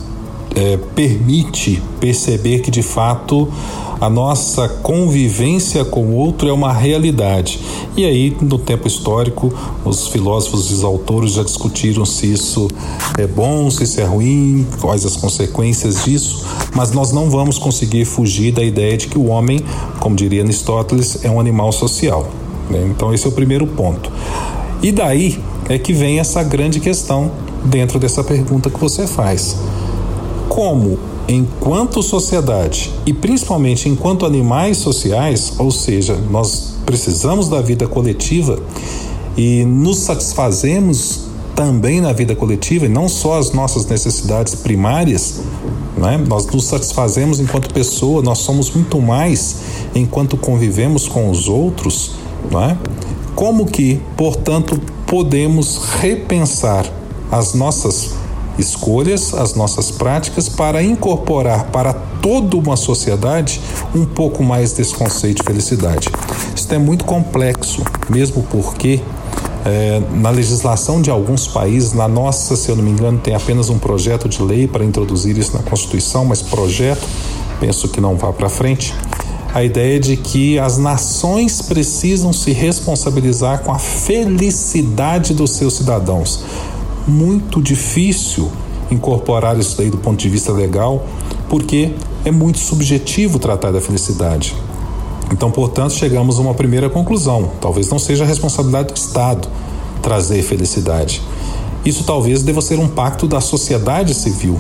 é, 0.56 0.78
permite 0.78 1.82
perceber 2.00 2.60
que 2.60 2.70
de 2.70 2.84
fato 2.84 3.52
a 4.00 4.10
nossa 4.10 4.68
convivência 4.68 5.86
com 5.86 6.06
o 6.06 6.16
outro 6.16 6.50
é 6.50 6.54
uma 6.54 6.74
realidade. 6.74 7.60
E 7.96 8.06
aí, 8.06 8.36
no 8.42 8.58
tempo 8.58 8.88
histórico, 8.88 9.54
os 9.86 10.08
filósofos 10.08 10.70
e 10.70 10.74
os 10.74 10.84
autores 10.84 11.34
já 11.34 11.44
discutiram 11.44 12.06
se 12.06 12.32
isso 12.32 12.68
é 13.18 13.26
bom, 13.26 13.70
se 13.72 13.84
isso 13.84 14.02
é 14.02 14.04
ruim, 14.04 14.68
quais 14.82 15.06
as 15.06 15.16
consequências 15.16 16.04
disso, 16.04 16.46
mas 16.76 16.92
nós 16.92 17.12
não 17.12 17.30
vamos 17.30 17.58
conseguir 17.58 18.06
fugir 18.06 18.52
da 18.52 18.64
ideia 18.64 18.98
de 18.98 19.08
que 19.08 19.18
o 19.18 19.28
homem, 19.28 19.64
como 20.00 20.16
diria 20.16 20.44
Aristóteles, 20.44 21.24
é 21.24 21.30
um 21.30 21.40
animal 21.40 21.72
social. 21.72 22.28
Né? 22.70 22.86
Então, 22.90 23.14
esse 23.14 23.26
é 23.26 23.30
o 23.30 23.32
primeiro 23.32 23.66
ponto. 23.66 24.12
E 24.82 24.92
daí 24.92 25.40
é 25.70 25.80
que 25.80 25.94
vem 25.94 26.20
essa 26.20 26.44
grande 26.44 26.80
questão 26.80 27.32
dentro 27.64 27.98
dessa 27.98 28.24
pergunta 28.24 28.70
que 28.70 28.80
você 28.80 29.08
faz. 29.08 29.58
Como, 30.50 31.00
enquanto 31.28 32.04
sociedade 32.04 32.92
e 33.06 33.14
principalmente 33.14 33.90
enquanto 33.90 34.26
animais 34.26 34.78
sociais, 34.78 35.54
ou 35.58 35.72
seja, 35.72 36.16
nós 36.30 36.76
precisamos 36.86 37.50
da 37.50 37.62
vida 37.62 37.88
coletiva 37.88 38.60
e 39.36 39.66
nos 39.66 40.00
satisfazemos 40.00 41.26
também 41.56 42.02
na 42.02 42.12
vida 42.12 42.36
coletiva 42.36 42.86
e 42.86 42.90
não 42.90 43.08
só 43.08 43.40
as 43.40 43.54
nossas 43.54 43.86
necessidades 43.86 44.56
primárias, 44.56 45.42
né? 45.98 46.22
nós 46.28 46.46
nos 46.48 46.66
satisfazemos 46.66 47.40
enquanto 47.40 47.74
pessoa, 47.74 48.22
nós 48.22 48.40
somos 48.40 48.70
muito 48.72 49.02
mais 49.02 49.58
enquanto 49.96 50.38
convivemos 50.38 51.08
com 51.08 51.30
os 51.30 51.48
outros, 51.48 52.12
não 52.52 52.62
é? 52.62 52.78
Como 53.34 53.66
que, 53.66 54.00
portanto, 54.16 54.80
podemos 55.08 55.78
repensar 56.00 56.86
as 57.32 57.54
nossas 57.54 58.14
escolhas, 58.58 59.34
as 59.34 59.56
nossas 59.56 59.92
práticas 59.92 60.48
para 60.50 60.82
incorporar 60.84 61.66
para 61.66 61.94
toda 61.94 62.58
uma 62.58 62.76
sociedade 62.76 63.62
um 63.94 64.06
pouco 64.06 64.44
mais 64.44 64.74
desse 64.74 64.94
conceito 64.94 65.42
de 65.42 65.44
felicidade. 65.44 66.10
Isso 66.56 66.74
é 66.74 66.78
muito 66.78 67.06
complexo, 67.06 67.84
mesmo 68.10 68.44
porque 68.44 69.02
é, 69.66 70.02
na 70.14 70.30
legislação 70.30 71.02
de 71.02 71.10
alguns 71.10 71.48
países, 71.48 71.94
na 71.94 72.08
nossa, 72.08 72.56
se 72.56 72.70
eu 72.70 72.76
não 72.76 72.84
me 72.84 72.92
engano, 72.92 73.18
tem 73.18 73.34
apenas 73.34 73.70
um 73.70 73.80
projeto 73.80 74.30
de 74.30 74.42
lei 74.42 74.68
para 74.68 74.86
introduzir 74.86 75.38
isso 75.38 75.56
na 75.58 75.64
Constituição, 75.64 76.24
mas 76.24 76.42
projeto, 76.42 77.06
penso 77.60 77.88
que 77.88 78.00
não 78.00 78.16
vá 78.16 78.32
para 78.32 78.48
frente 78.48 78.94
a 79.56 79.64
ideia 79.64 79.98
de 79.98 80.18
que 80.18 80.60
as 80.60 80.78
nações 80.78 81.62
precisam 81.62 82.34
se 82.34 82.52
responsabilizar 82.52 83.60
com 83.60 83.72
a 83.72 83.80
felicidade 83.80 85.34
dos 85.34 85.52
seus 85.52 85.76
cidadãos. 85.76 86.44
Muito 87.08 87.62
difícil 87.62 88.52
incorporar 88.90 89.58
isso 89.60 89.78
daí 89.78 89.90
do 89.90 89.98
ponto 89.98 90.20
de 90.20 90.30
vista 90.30 90.52
legal, 90.52 91.06
porque 91.50 91.92
é 92.24 92.32
muito 92.32 92.58
subjetivo 92.58 93.40
tratar 93.40 93.72
da 93.72 93.82
felicidade. 93.82 94.56
Então, 95.32 95.52
portanto, 95.52 95.94
chegamos 95.94 96.38
a 96.38 96.42
uma 96.42 96.54
primeira 96.54 96.90
conclusão: 96.90 97.52
talvez 97.62 97.90
não 97.90 98.00
seja 98.00 98.24
a 98.24 98.28
responsabilidade 98.28 98.94
do 98.94 98.98
Estado 98.98 99.48
trazer 100.02 100.42
felicidade. 100.44 101.22
Isso 101.84 102.04
talvez 102.04 102.44
deva 102.44 102.62
ser 102.62 102.80
um 102.80 102.88
pacto 102.88 103.28
da 103.28 103.42
sociedade 103.42 104.14
civil. 104.14 104.60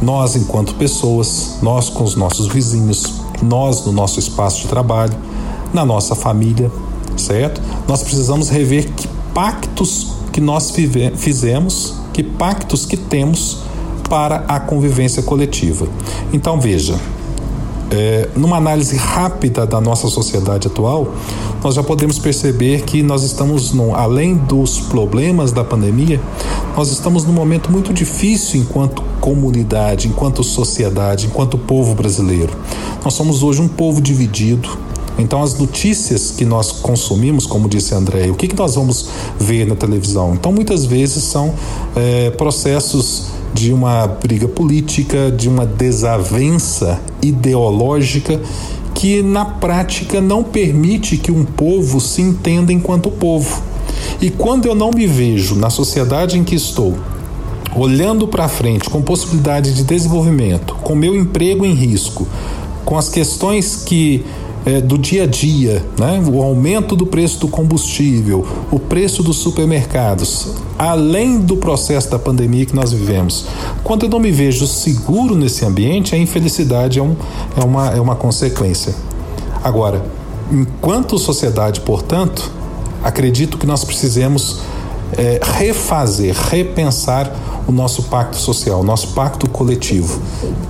Nós, 0.00 0.34
enquanto 0.34 0.74
pessoas, 0.74 1.58
nós 1.62 1.88
com 1.88 2.02
os 2.02 2.16
nossos 2.16 2.48
vizinhos, 2.48 3.20
nós 3.40 3.84
no 3.84 3.92
nosso 3.92 4.18
espaço 4.18 4.62
de 4.62 4.68
trabalho, 4.68 5.14
na 5.72 5.84
nossa 5.84 6.14
família, 6.14 6.70
certo? 7.16 7.60
Nós 7.86 8.02
precisamos 8.02 8.48
rever 8.48 8.92
que 8.92 9.08
pactos 9.32 10.12
que 10.32 10.40
nós 10.40 10.72
fizemos, 11.16 11.94
que 12.12 12.22
pactos 12.22 12.86
que 12.86 12.96
temos 12.96 13.58
para 14.08 14.44
a 14.48 14.58
convivência 14.58 15.22
coletiva. 15.22 15.86
Então 16.32 16.60
veja, 16.60 16.98
é, 17.90 18.28
numa 18.34 18.56
análise 18.56 18.96
rápida 18.96 19.66
da 19.66 19.80
nossa 19.80 20.08
sociedade 20.08 20.66
atual, 20.66 21.14
nós 21.62 21.74
já 21.74 21.82
podemos 21.82 22.18
perceber 22.18 22.82
que 22.82 23.02
nós 23.02 23.22
estamos, 23.22 23.72
além 23.94 24.34
dos 24.34 24.80
problemas 24.80 25.52
da 25.52 25.62
pandemia, 25.62 26.20
nós 26.76 26.90
estamos 26.90 27.24
num 27.24 27.32
momento 27.32 27.70
muito 27.70 27.92
difícil 27.92 28.60
enquanto 28.60 29.02
comunidade, 29.20 30.08
enquanto 30.08 30.42
sociedade, 30.42 31.26
enquanto 31.26 31.58
povo 31.58 31.94
brasileiro. 31.94 32.52
Nós 33.04 33.14
somos 33.14 33.42
hoje 33.42 33.60
um 33.60 33.68
povo 33.68 34.00
dividido. 34.00 34.68
Então, 35.18 35.42
as 35.42 35.58
notícias 35.58 36.30
que 36.30 36.44
nós 36.44 36.72
consumimos, 36.72 37.46
como 37.46 37.68
disse 37.68 37.94
André, 37.94 38.30
o 38.30 38.34
que, 38.34 38.48
que 38.48 38.56
nós 38.56 38.74
vamos 38.74 39.08
ver 39.38 39.66
na 39.66 39.74
televisão? 39.74 40.34
Então, 40.34 40.52
muitas 40.52 40.84
vezes 40.84 41.24
são 41.24 41.54
é, 41.94 42.30
processos 42.30 43.26
de 43.52 43.72
uma 43.72 44.06
briga 44.06 44.48
política, 44.48 45.30
de 45.30 45.48
uma 45.48 45.66
desavença 45.66 47.00
ideológica 47.22 48.40
que 48.94 49.22
na 49.22 49.44
prática 49.44 50.20
não 50.20 50.42
permite 50.42 51.16
que 51.16 51.30
um 51.30 51.44
povo 51.44 52.00
se 52.00 52.22
entenda 52.22 52.72
enquanto 52.72 53.10
povo. 53.10 53.62
E 54.20 54.30
quando 54.30 54.66
eu 54.66 54.74
não 54.74 54.90
me 54.90 55.06
vejo 55.06 55.54
na 55.54 55.70
sociedade 55.70 56.38
em 56.38 56.44
que 56.44 56.54
estou, 56.54 56.96
olhando 57.74 58.28
para 58.28 58.48
frente 58.48 58.88
com 58.88 59.02
possibilidade 59.02 59.74
de 59.74 59.82
desenvolvimento, 59.82 60.74
com 60.76 60.94
meu 60.94 61.14
emprego 61.14 61.64
em 61.64 61.74
risco, 61.74 62.26
com 62.84 62.98
as 62.98 63.08
questões 63.08 63.76
que 63.76 64.24
é, 64.64 64.80
do 64.80 64.96
dia 64.96 65.24
a 65.24 65.26
dia, 65.26 65.84
né? 65.98 66.22
o 66.26 66.42
aumento 66.42 66.94
do 66.94 67.06
preço 67.06 67.40
do 67.40 67.48
combustível, 67.48 68.46
o 68.70 68.78
preço 68.78 69.22
dos 69.22 69.38
supermercados, 69.38 70.48
além 70.78 71.40
do 71.40 71.56
processo 71.56 72.10
da 72.10 72.18
pandemia 72.18 72.64
que 72.64 72.74
nós 72.74 72.92
vivemos. 72.92 73.46
Quando 73.82 74.04
eu 74.04 74.08
não 74.08 74.20
me 74.20 74.30
vejo 74.30 74.66
seguro 74.66 75.34
nesse 75.34 75.64
ambiente, 75.64 76.14
a 76.14 76.18
infelicidade 76.18 76.98
é, 76.98 77.02
um, 77.02 77.16
é, 77.56 77.64
uma, 77.64 77.90
é 77.90 78.00
uma 78.00 78.14
consequência. 78.14 78.94
Agora, 79.62 80.04
enquanto 80.50 81.18
sociedade, 81.18 81.80
portanto, 81.80 82.50
acredito 83.02 83.58
que 83.58 83.66
nós 83.66 83.84
precisemos 83.84 84.60
é, 85.16 85.40
refazer, 85.42 86.34
repensar 86.34 87.32
o 87.66 87.72
nosso 87.72 88.04
pacto 88.04 88.36
social, 88.36 88.80
o 88.80 88.84
nosso 88.84 89.08
pacto 89.08 89.48
coletivo. 89.48 90.20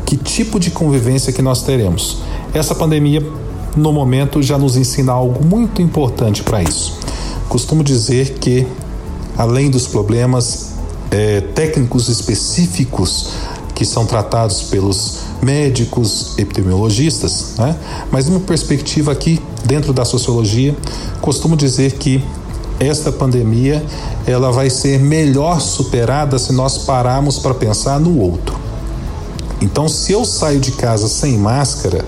Que 0.04 0.16
tipo 0.16 0.58
de 0.58 0.70
convivência 0.70 1.32
que 1.32 1.42
nós 1.42 1.62
teremos? 1.62 2.18
Essa 2.52 2.74
pandemia 2.74 3.22
no 3.76 3.92
momento 3.92 4.42
já 4.42 4.58
nos 4.58 4.76
ensina 4.76 5.12
algo 5.12 5.44
muito 5.44 5.80
importante 5.80 6.42
para 6.42 6.62
isso. 6.62 6.98
Costumo 7.48 7.82
dizer 7.82 8.34
que, 8.38 8.66
além 9.36 9.70
dos 9.70 9.86
problemas 9.86 10.72
é, 11.10 11.40
técnicos 11.40 12.08
específicos 12.08 13.30
que 13.74 13.84
são 13.84 14.06
tratados 14.06 14.62
pelos 14.62 15.18
médicos, 15.42 16.38
epidemiologistas, 16.38 17.54
né? 17.58 17.76
mas 18.10 18.26
numa 18.26 18.40
perspectiva 18.40 19.12
aqui 19.12 19.40
dentro 19.64 19.92
da 19.92 20.04
sociologia, 20.04 20.76
costumo 21.20 21.56
dizer 21.56 21.92
que 21.92 22.22
esta 22.78 23.12
pandemia 23.12 23.84
ela 24.26 24.50
vai 24.50 24.70
ser 24.70 24.98
melhor 24.98 25.60
superada 25.60 26.38
se 26.38 26.52
nós 26.52 26.78
pararmos 26.78 27.38
para 27.38 27.54
pensar 27.54 27.98
no 28.00 28.18
outro. 28.18 28.56
Então, 29.60 29.88
se 29.88 30.12
eu 30.12 30.24
saio 30.24 30.58
de 30.58 30.72
casa 30.72 31.06
sem 31.06 31.38
máscara, 31.38 32.04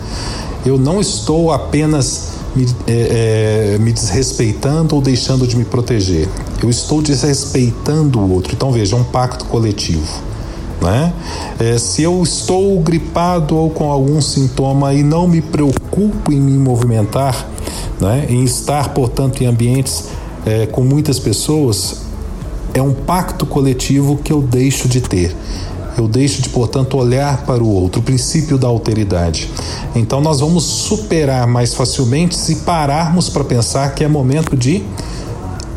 eu 0.64 0.78
não 0.78 1.00
estou 1.00 1.52
apenas 1.52 2.34
me, 2.54 2.66
é, 2.86 3.74
é, 3.74 3.78
me, 3.78 3.92
desrespeitando 3.92 4.94
ou 4.94 5.02
deixando 5.02 5.46
de 5.46 5.56
me 5.56 5.64
proteger. 5.64 6.28
Eu 6.62 6.70
estou 6.70 7.02
desrespeitando 7.02 8.18
o 8.18 8.32
outro. 8.32 8.54
Então 8.54 8.72
veja, 8.72 8.96
é 8.96 8.98
um 8.98 9.04
pacto 9.04 9.44
coletivo. 9.46 10.22
Né? 10.80 11.12
É, 11.58 11.78
se 11.78 12.02
eu 12.02 12.22
estou 12.22 12.80
gripado 12.80 13.56
ou 13.56 13.70
com 13.70 13.90
algum 13.90 14.20
sintoma 14.20 14.92
e 14.94 15.02
não 15.02 15.26
me 15.26 15.40
preocupo 15.40 16.32
em 16.32 16.40
me 16.40 16.58
movimentar, 16.58 17.48
né? 18.00 18.26
em 18.28 18.44
estar, 18.44 18.90
portanto, 18.90 19.42
em 19.42 19.46
ambientes 19.46 20.08
é, 20.46 20.66
com 20.66 20.82
muitas 20.82 21.18
pessoas, 21.18 22.02
é 22.72 22.82
um 22.82 22.92
pacto 22.92 23.46
coletivo 23.46 24.16
que 24.16 24.32
eu 24.32 24.42
deixo 24.42 24.88
de 24.88 25.00
ter 25.00 25.34
eu 25.96 26.08
deixo 26.08 26.42
de, 26.42 26.48
portanto, 26.48 26.96
olhar 26.96 27.44
para 27.44 27.62
o 27.62 27.68
outro, 27.68 28.00
o 28.00 28.04
princípio 28.04 28.58
da 28.58 28.66
alteridade. 28.66 29.50
Então, 29.94 30.20
nós 30.20 30.40
vamos 30.40 30.64
superar 30.64 31.46
mais 31.46 31.74
facilmente 31.74 32.36
se 32.36 32.56
pararmos 32.56 33.28
para 33.28 33.44
pensar 33.44 33.94
que 33.94 34.02
é 34.02 34.08
momento 34.08 34.56
de 34.56 34.82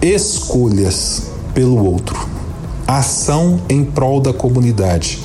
escolhas 0.02 1.24
pelo 1.54 1.84
outro, 1.84 2.28
ação 2.88 3.60
em 3.70 3.84
prol 3.84 4.20
da 4.20 4.34
comunidade. 4.34 5.20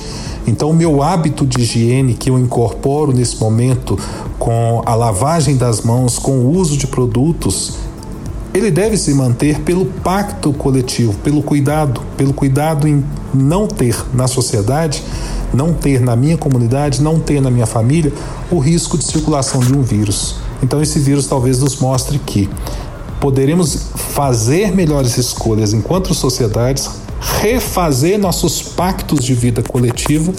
Então, 0.45 0.69
o 0.71 0.73
meu 0.73 1.01
hábito 1.01 1.45
de 1.45 1.61
higiene 1.61 2.13
que 2.13 2.29
eu 2.29 2.37
incorporo 2.37 3.13
nesse 3.13 3.39
momento 3.39 3.97
com 4.37 4.81
a 4.85 4.93
lavagem 4.93 5.55
das 5.55 5.81
mãos, 5.81 6.19
com 6.19 6.39
o 6.39 6.57
uso 6.57 6.75
de 6.75 6.85
produtos 6.85 7.77
ele 8.53 8.69
deve 8.69 8.97
se 8.97 9.13
manter 9.13 9.59
pelo 9.61 9.85
pacto 9.85 10.53
coletivo, 10.53 11.13
pelo 11.15 11.41
cuidado, 11.41 12.01
pelo 12.15 12.33
cuidado 12.33 12.87
em 12.87 13.03
não 13.33 13.67
ter 13.67 13.95
na 14.13 14.27
sociedade, 14.27 15.03
não 15.53 15.73
ter 15.73 15.99
na 15.99 16.15
minha 16.15 16.37
comunidade, 16.37 17.01
não 17.01 17.19
ter 17.19 17.41
na 17.41 17.49
minha 17.49 17.65
família 17.65 18.13
o 18.51 18.59
risco 18.59 18.97
de 18.97 19.05
circulação 19.05 19.59
de 19.59 19.73
um 19.73 19.81
vírus. 19.81 20.35
Então 20.61 20.81
esse 20.81 20.99
vírus 20.99 21.25
talvez 21.25 21.59
nos 21.59 21.77
mostre 21.77 22.19
que 22.19 22.47
poderemos 23.19 23.87
fazer 23.95 24.71
melhores 24.71 25.17
escolhas 25.17 25.73
enquanto 25.73 26.13
sociedades, 26.13 26.89
refazer 27.41 28.19
nossos 28.19 28.61
pactos 28.61 29.23
de 29.23 29.33
vida 29.33 29.63
coletiva 29.63 30.33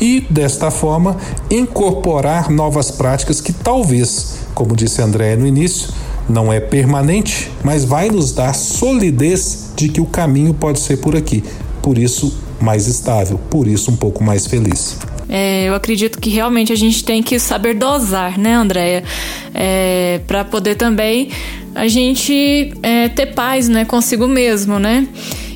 e, 0.00 0.26
desta 0.30 0.70
forma, 0.70 1.16
incorporar 1.50 2.50
novas 2.50 2.90
práticas 2.90 3.40
que 3.40 3.52
talvez, 3.52 4.38
como 4.54 4.74
disse 4.74 5.02
André 5.02 5.36
no 5.36 5.46
início, 5.46 5.90
não 6.32 6.50
é 6.50 6.58
permanente, 6.58 7.50
mas 7.62 7.84
vai 7.84 8.08
nos 8.08 8.32
dar 8.32 8.54
solidez 8.54 9.70
de 9.76 9.88
que 9.88 10.00
o 10.00 10.06
caminho 10.06 10.54
pode 10.54 10.80
ser 10.80 10.96
por 10.96 11.14
aqui. 11.14 11.44
Por 11.82 11.98
isso, 11.98 12.36
mais 12.58 12.86
estável, 12.86 13.38
por 13.50 13.68
isso, 13.68 13.90
um 13.90 13.96
pouco 13.96 14.24
mais 14.24 14.46
feliz. 14.46 14.96
É, 15.28 15.68
eu 15.68 15.74
acredito 15.74 16.18
que 16.18 16.30
realmente 16.30 16.72
a 16.72 16.76
gente 16.76 17.04
tem 17.04 17.22
que 17.22 17.38
saber 17.38 17.74
dosar, 17.74 18.38
né, 18.38 18.54
Andréia? 18.54 19.04
É, 19.54 20.20
para 20.26 20.44
poder 20.44 20.74
também 20.74 21.28
a 21.74 21.86
gente 21.86 22.72
é, 22.82 23.08
ter 23.08 23.26
paz 23.26 23.68
né, 23.68 23.84
consigo 23.84 24.26
mesmo, 24.26 24.78
né? 24.78 25.06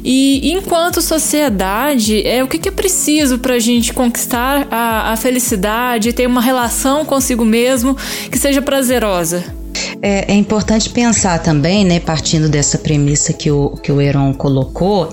E 0.04 0.52
enquanto 0.52 1.02
sociedade, 1.02 2.24
é 2.26 2.44
o 2.44 2.46
que, 2.46 2.58
que 2.58 2.68
é 2.68 2.72
preciso 2.72 3.38
para 3.38 3.54
a 3.54 3.58
gente 3.58 3.92
conquistar 3.92 4.68
a, 4.70 5.12
a 5.12 5.16
felicidade, 5.16 6.12
ter 6.12 6.26
uma 6.26 6.40
relação 6.40 7.04
consigo 7.04 7.44
mesmo 7.44 7.96
que 8.30 8.38
seja 8.38 8.62
prazerosa? 8.62 9.55
É, 10.02 10.32
é, 10.32 10.34
importante 10.34 10.90
pensar 10.90 11.42
também, 11.42 11.84
né, 11.84 12.00
partindo 12.00 12.48
dessa 12.48 12.78
premissa 12.78 13.32
que 13.32 13.50
o, 13.50 13.70
que 13.82 13.90
o 13.90 14.00
Heron 14.00 14.32
colocou, 14.34 15.12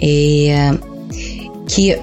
é, 0.00 0.72
que 1.66 1.98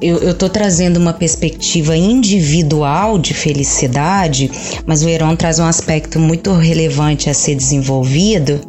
eu 0.00 0.30
estou 0.30 0.48
trazendo 0.48 0.96
uma 0.96 1.12
perspectiva 1.12 1.94
individual 1.96 3.18
de 3.18 3.34
felicidade, 3.34 4.50
mas 4.86 5.02
o 5.02 5.08
Heron 5.08 5.36
traz 5.36 5.58
um 5.58 5.66
aspecto 5.66 6.18
muito 6.18 6.52
relevante 6.54 7.28
a 7.28 7.34
ser 7.34 7.54
desenvolvido. 7.54 8.60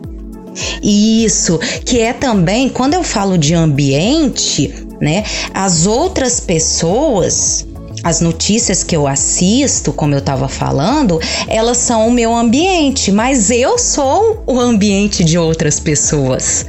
E 0.84 1.24
isso, 1.24 1.58
que 1.86 2.02
é 2.02 2.12
também, 2.12 2.68
quando 2.68 2.96
eu 2.96 3.04
falo 3.04 3.38
de 3.38 3.54
ambiente, 3.54 4.74
né, 5.00 5.24
as 5.54 5.86
outras 5.86 6.42
pessoas 6.42 7.66
as 8.04 8.22
notícias 8.22 8.84
que 8.84 8.96
eu 8.96 9.08
assisto, 9.08 9.94
como 9.94 10.14
eu 10.14 10.20
estava 10.20 10.48
falando, 10.48 11.20
elas 11.48 11.78
são 11.78 12.08
o 12.08 12.12
meu 12.12 12.36
ambiente, 12.36 13.12
mas 13.12 13.52
eu 13.52 13.78
sou 13.78 14.44
o 14.48 14.60
ambiente 14.60 15.24
de 15.24 15.38
outras 15.38 15.80
pessoas. 15.80 16.66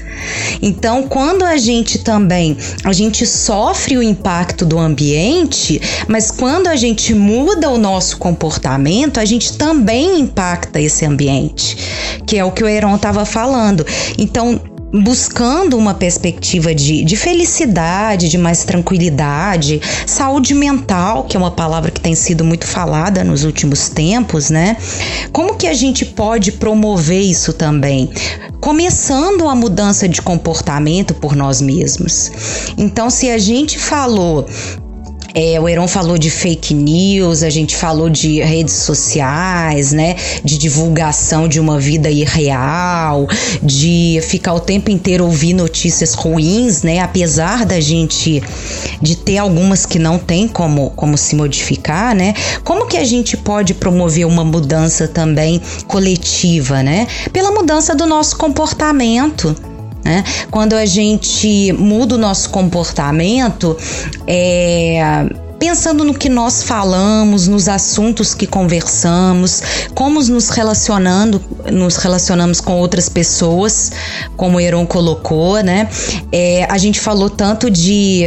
Então, 0.61 1.05
quando 1.05 1.43
a 1.43 1.57
gente 1.57 1.99
também, 1.99 2.57
a 2.85 2.93
gente 2.93 3.27
sofre 3.27 3.97
o 3.97 4.03
impacto 4.03 4.65
do 4.65 4.79
ambiente, 4.79 5.81
mas 6.07 6.31
quando 6.31 6.69
a 6.69 6.77
gente 6.77 7.15
muda 7.15 7.71
o 7.71 7.79
nosso 7.79 8.19
comportamento, 8.19 9.19
a 9.19 9.25
gente 9.25 9.57
também 9.57 10.21
impacta 10.21 10.81
esse 10.81 11.05
ambiente, 11.05 11.77
que 12.27 12.37
é 12.37 12.45
o 12.45 12.53
que 12.53 12.63
o 12.63 12.69
Heron 12.69 12.95
estava 12.95 13.25
falando. 13.25 13.85
Então, 14.19 14.61
buscando 14.93 15.79
uma 15.79 15.95
perspectiva 15.95 16.75
de, 16.75 17.03
de 17.03 17.17
felicidade, 17.17 18.29
de 18.29 18.37
mais 18.37 18.65
tranquilidade, 18.65 19.81
saúde 20.07 20.55
mental, 20.55 21.25
que 21.25 21.37
é 21.37 21.41
uma 21.41 21.51
palavra 21.51 21.91
que 21.91 22.01
tem 22.01 22.15
sido 22.15 22.45
muito 22.45 22.67
falada 22.67 23.25
nos 23.25 23.45
últimos 23.45 23.89
tempos, 23.89 24.51
né? 24.51 24.77
Como 25.33 25.57
que 25.57 25.67
a 25.67 25.75
gente 25.75 26.05
pode 26.05 26.53
promover 26.53 27.21
isso 27.21 27.53
também? 27.53 28.11
Começando 28.61 29.49
a 29.49 29.55
mudança 29.55 30.09
de 30.09 30.21
comportamento 30.21 31.15
por 31.15 31.35
nós 31.35 31.61
mesmos. 31.61 32.31
Então, 32.77 33.09
se 33.11 33.31
a 33.31 33.39
gente 33.39 33.79
falou 33.79 34.47
é, 35.35 35.59
o 35.59 35.69
Heron 35.69 35.89
falou 35.89 36.19
de 36.19 36.31
fake 36.31 36.75
news, 36.75 37.43
a 37.43 37.49
gente 37.49 37.75
falou 37.75 38.11
de 38.11 38.41
redes 38.43 38.75
sociais, 38.75 39.93
né? 39.93 40.17
De 40.45 40.59
divulgação 40.59 41.49
de 41.49 41.59
uma 41.59 41.79
vida 41.79 42.11
irreal, 42.11 43.27
de 43.63 44.21
ficar 44.23 44.53
o 44.53 44.61
tempo 44.61 44.91
inteiro 44.91 45.25
ouvir 45.25 45.55
notícias 45.55 46.13
ruins, 46.13 46.83
né? 46.83 47.01
Apesar 47.01 47.65
da 47.65 47.81
gente 47.81 48.43
de 49.01 49.17
ter 49.17 49.39
algumas 49.39 49.87
que 49.87 49.99
não 49.99 50.19
tem 50.19 50.47
como, 50.47 50.91
como 50.91 51.17
se 51.17 51.35
modificar, 51.35 52.15
né? 52.15 52.35
Como 52.63 52.87
que 52.87 52.99
a 52.99 53.05
gente 53.05 53.37
pode 53.37 53.75
promover 53.75 54.27
uma 54.27 54.45
mudança 54.45 55.09
também 55.09 55.61
coletiva, 55.87 56.83
né? 56.83 57.07
Pela 57.33 57.51
mudança 57.51 57.95
do 57.95 58.07
nosso 58.07 58.37
comportamento. 58.37 59.72
Né? 60.05 60.25
Quando 60.51 60.75
a 60.75 60.85
gente 60.85 61.73
muda 61.73 62.17
o 62.17 62.19
nosso 62.19 62.51
comportamento, 62.51 63.77
é, 64.27 65.27
pensando 65.63 66.03
no 66.03 66.13
que 66.13 66.29
nós 66.29 66.65
falamos, 66.65 67.47
nos 67.47 67.69
assuntos 67.69 68.35
que 68.35 68.49
conversamos, 68.49 69.63
como 69.95 70.21
nos 70.21 70.49
relacionando, 70.49 71.41
nos 71.71 71.99
relacionamos 71.99 72.61
com 72.61 72.73
outras 72.73 73.09
pessoas, 73.09 73.93
como 74.37 74.57
o 74.57 74.61
Heron 74.61 74.85
colocou, 74.85 75.63
né? 75.63 75.89
É, 76.33 76.67
a 76.69 76.77
gente 76.79 76.99
falou 76.99 77.31
tanto 77.31 77.71
de 77.71 78.25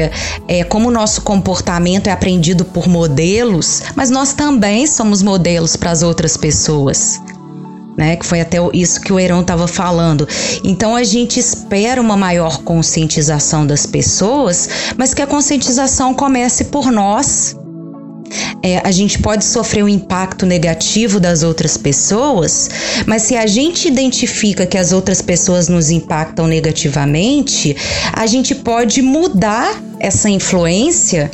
é, 0.47 0.63
como 0.63 0.87
o 0.87 0.91
nosso 0.91 1.23
comportamento 1.23 2.07
é 2.07 2.11
aprendido 2.11 2.63
por 2.63 2.87
modelos, 2.87 3.81
mas 3.95 4.09
nós 4.09 4.31
também 4.31 4.87
somos 4.87 5.21
modelos 5.21 5.75
para 5.75 5.91
as 5.91 6.03
outras 6.03 6.37
pessoas. 6.37 7.19
Né? 7.97 8.15
Que 8.15 8.25
foi 8.25 8.41
até 8.41 8.57
isso 8.73 8.99
que 9.01 9.13
o 9.13 9.19
Heron 9.19 9.41
estava 9.41 9.67
falando. 9.67 10.27
Então 10.63 10.95
a 10.95 11.03
gente 11.03 11.39
espera 11.39 12.01
uma 12.01 12.17
maior 12.17 12.63
conscientização 12.63 13.65
das 13.65 13.85
pessoas, 13.85 14.69
mas 14.97 15.13
que 15.13 15.21
a 15.21 15.27
conscientização 15.27 16.13
comece 16.13 16.65
por 16.65 16.91
nós. 16.91 17.55
É, 18.63 18.79
a 18.83 18.91
gente 18.91 19.19
pode 19.19 19.45
sofrer 19.45 19.83
um 19.83 19.87
impacto 19.87 20.45
negativo 20.45 21.19
das 21.19 21.43
outras 21.43 21.77
pessoas, 21.77 22.69
mas 23.05 23.21
se 23.21 23.35
a 23.35 23.45
gente 23.45 23.87
identifica 23.87 24.65
que 24.65 24.77
as 24.77 24.91
outras 24.91 25.21
pessoas 25.21 25.69
nos 25.69 25.91
impactam 25.91 26.47
negativamente, 26.47 27.77
a 28.11 28.25
gente 28.25 28.55
pode 28.55 29.03
mudar 29.03 29.79
essa 29.99 30.29
influência 30.29 31.29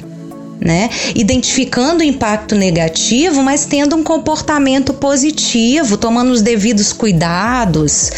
né? 0.64 0.92
Identificando 1.16 2.02
o 2.02 2.04
impacto 2.04 2.54
negativo, 2.54 3.42
mas 3.42 3.66
tendo 3.66 3.96
um 3.96 4.04
comportamento 4.04 4.94
positivo, 4.94 5.98
tomando 5.98 6.32
os 6.32 6.44
devidos 6.44 6.94
cuidados, 6.94 8.12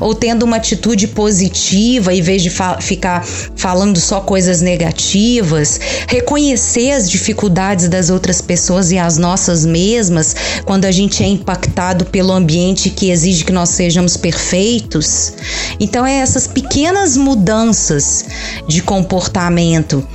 ou 0.00 0.14
tendo 0.14 0.44
uma 0.44 0.56
atitude 0.56 1.08
positiva 1.08 2.14
em 2.14 2.22
vez 2.22 2.42
de 2.42 2.48
fa 2.48 2.80
ficar 2.80 3.22
falando 3.54 4.00
só 4.00 4.20
coisas 4.20 4.62
negativas, 4.62 5.78
reconhecer 6.08 6.92
as 6.92 7.10
dificuldades 7.10 7.86
das 7.88 8.08
outras 8.08 8.40
pessoas 8.40 8.90
e 8.90 8.98
as 8.98 9.18
nossas 9.18 9.66
mesmas 9.66 10.34
quando 10.64 10.86
a 10.86 10.90
gente 10.90 11.22
é 11.22 11.26
impactado 11.26 12.06
pelo 12.06 12.32
ambiente 12.32 12.88
que 12.88 13.10
exige 13.10 13.44
que 13.44 13.52
nós 13.52 13.68
sejamos 13.70 14.16
perfeitos. 14.16 15.34
Então, 15.78 16.06
é 16.06 16.20
essas 16.20 16.46
pequenas 16.46 17.16
mudanças 17.16 18.24
de 18.66 18.82
comportamento 18.82 20.06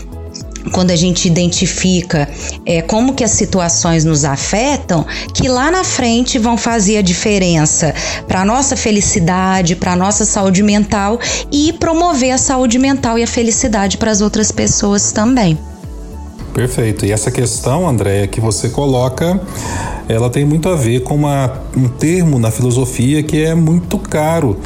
quando 0.72 0.92
a 0.92 0.96
gente 0.96 1.28
identifica 1.28 2.28
é, 2.66 2.82
como 2.82 3.14
que 3.14 3.24
as 3.24 3.32
situações 3.32 4.04
nos 4.04 4.26
afetam, 4.26 5.06
que 5.34 5.48
lá 5.48 5.72
na 5.72 5.84
frente 5.84 6.38
vão 6.38 6.58
fazer 6.58 6.98
a 6.98 7.02
diferença 7.02 7.94
para 8.28 8.42
a 8.42 8.46
nossa 8.46 8.76
felicidade, 8.76 9.76
para 9.76 9.94
a 9.94 9.96
nossa 9.96 10.26
saúde 10.26 10.64
mental 10.64 11.20
e 11.52 11.74
promover 11.74 12.32
a 12.32 12.38
saúde 12.38 12.78
mental 12.78 13.18
e 13.18 13.24
a 13.24 13.28
felicidade 13.28 13.98
para 13.98 14.12
as 14.12 14.22
outras 14.22 14.52
pessoas 14.52 15.12
também. 15.12 15.58
Perfeito. 16.54 17.06
E 17.06 17.12
essa 17.12 17.30
questão, 17.30 17.88
Andréia, 17.88 18.28
que 18.28 18.40
você 18.40 18.70
coloca, 18.70 19.42
ela 20.08 20.30
tem 20.30 20.46
muito 20.46 20.70
a 20.70 20.76
ver 20.76 21.04
com 21.04 21.14
uma, 21.14 21.52
um 21.76 21.90
termo 21.90 22.40
na 22.40 22.50
filosofia 22.50 23.22
que 23.22 23.44
é 23.44 23.54
muito 23.54 23.98
caro 24.00 24.58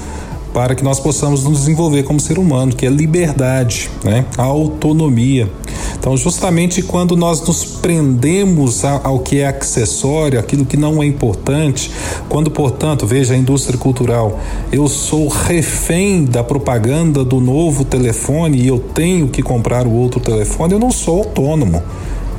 para 0.53 0.75
que 0.75 0.83
nós 0.83 0.99
possamos 0.99 1.43
nos 1.43 1.59
desenvolver 1.59 2.03
como 2.03 2.19
ser 2.19 2.37
humano, 2.37 2.75
que 2.75 2.85
é 2.85 2.89
liberdade, 2.89 3.89
né? 4.03 4.25
autonomia. 4.37 5.49
Então, 5.97 6.15
justamente 6.15 6.81
quando 6.81 7.15
nós 7.15 7.41
nos 7.45 7.63
prendemos 7.65 8.83
ao 8.85 9.19
que 9.19 9.39
é 9.39 9.47
acessório, 9.47 10.39
aquilo 10.39 10.65
que 10.65 10.77
não 10.77 11.01
é 11.01 11.05
importante, 11.05 11.91
quando, 12.27 12.51
portanto, 12.51 13.05
veja 13.05 13.33
a 13.33 13.37
indústria 13.37 13.77
cultural, 13.77 14.39
eu 14.71 14.87
sou 14.87 15.27
refém 15.27 16.25
da 16.25 16.43
propaganda 16.43 17.23
do 17.23 17.39
novo 17.39 17.83
telefone 17.83 18.59
e 18.59 18.67
eu 18.67 18.79
tenho 18.79 19.27
que 19.27 19.41
comprar 19.41 19.85
o 19.85 19.93
outro 19.93 20.19
telefone, 20.19 20.73
eu 20.73 20.79
não 20.79 20.91
sou 20.91 21.19
autônomo. 21.19 21.81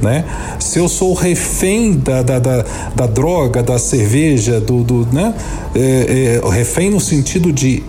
Né? 0.00 0.24
Se 0.58 0.78
eu 0.78 0.88
sou 0.88 1.12
refém 1.12 1.92
da, 1.92 2.22
da, 2.22 2.38
da, 2.38 2.64
da 2.94 3.06
droga, 3.06 3.62
da 3.62 3.78
cerveja, 3.78 4.58
do, 4.58 4.82
do 4.82 5.06
né? 5.12 5.34
É, 5.74 6.40
é, 6.42 6.50
refém 6.50 6.88
no 6.90 6.98
sentido 6.98 7.52
de 7.52 7.82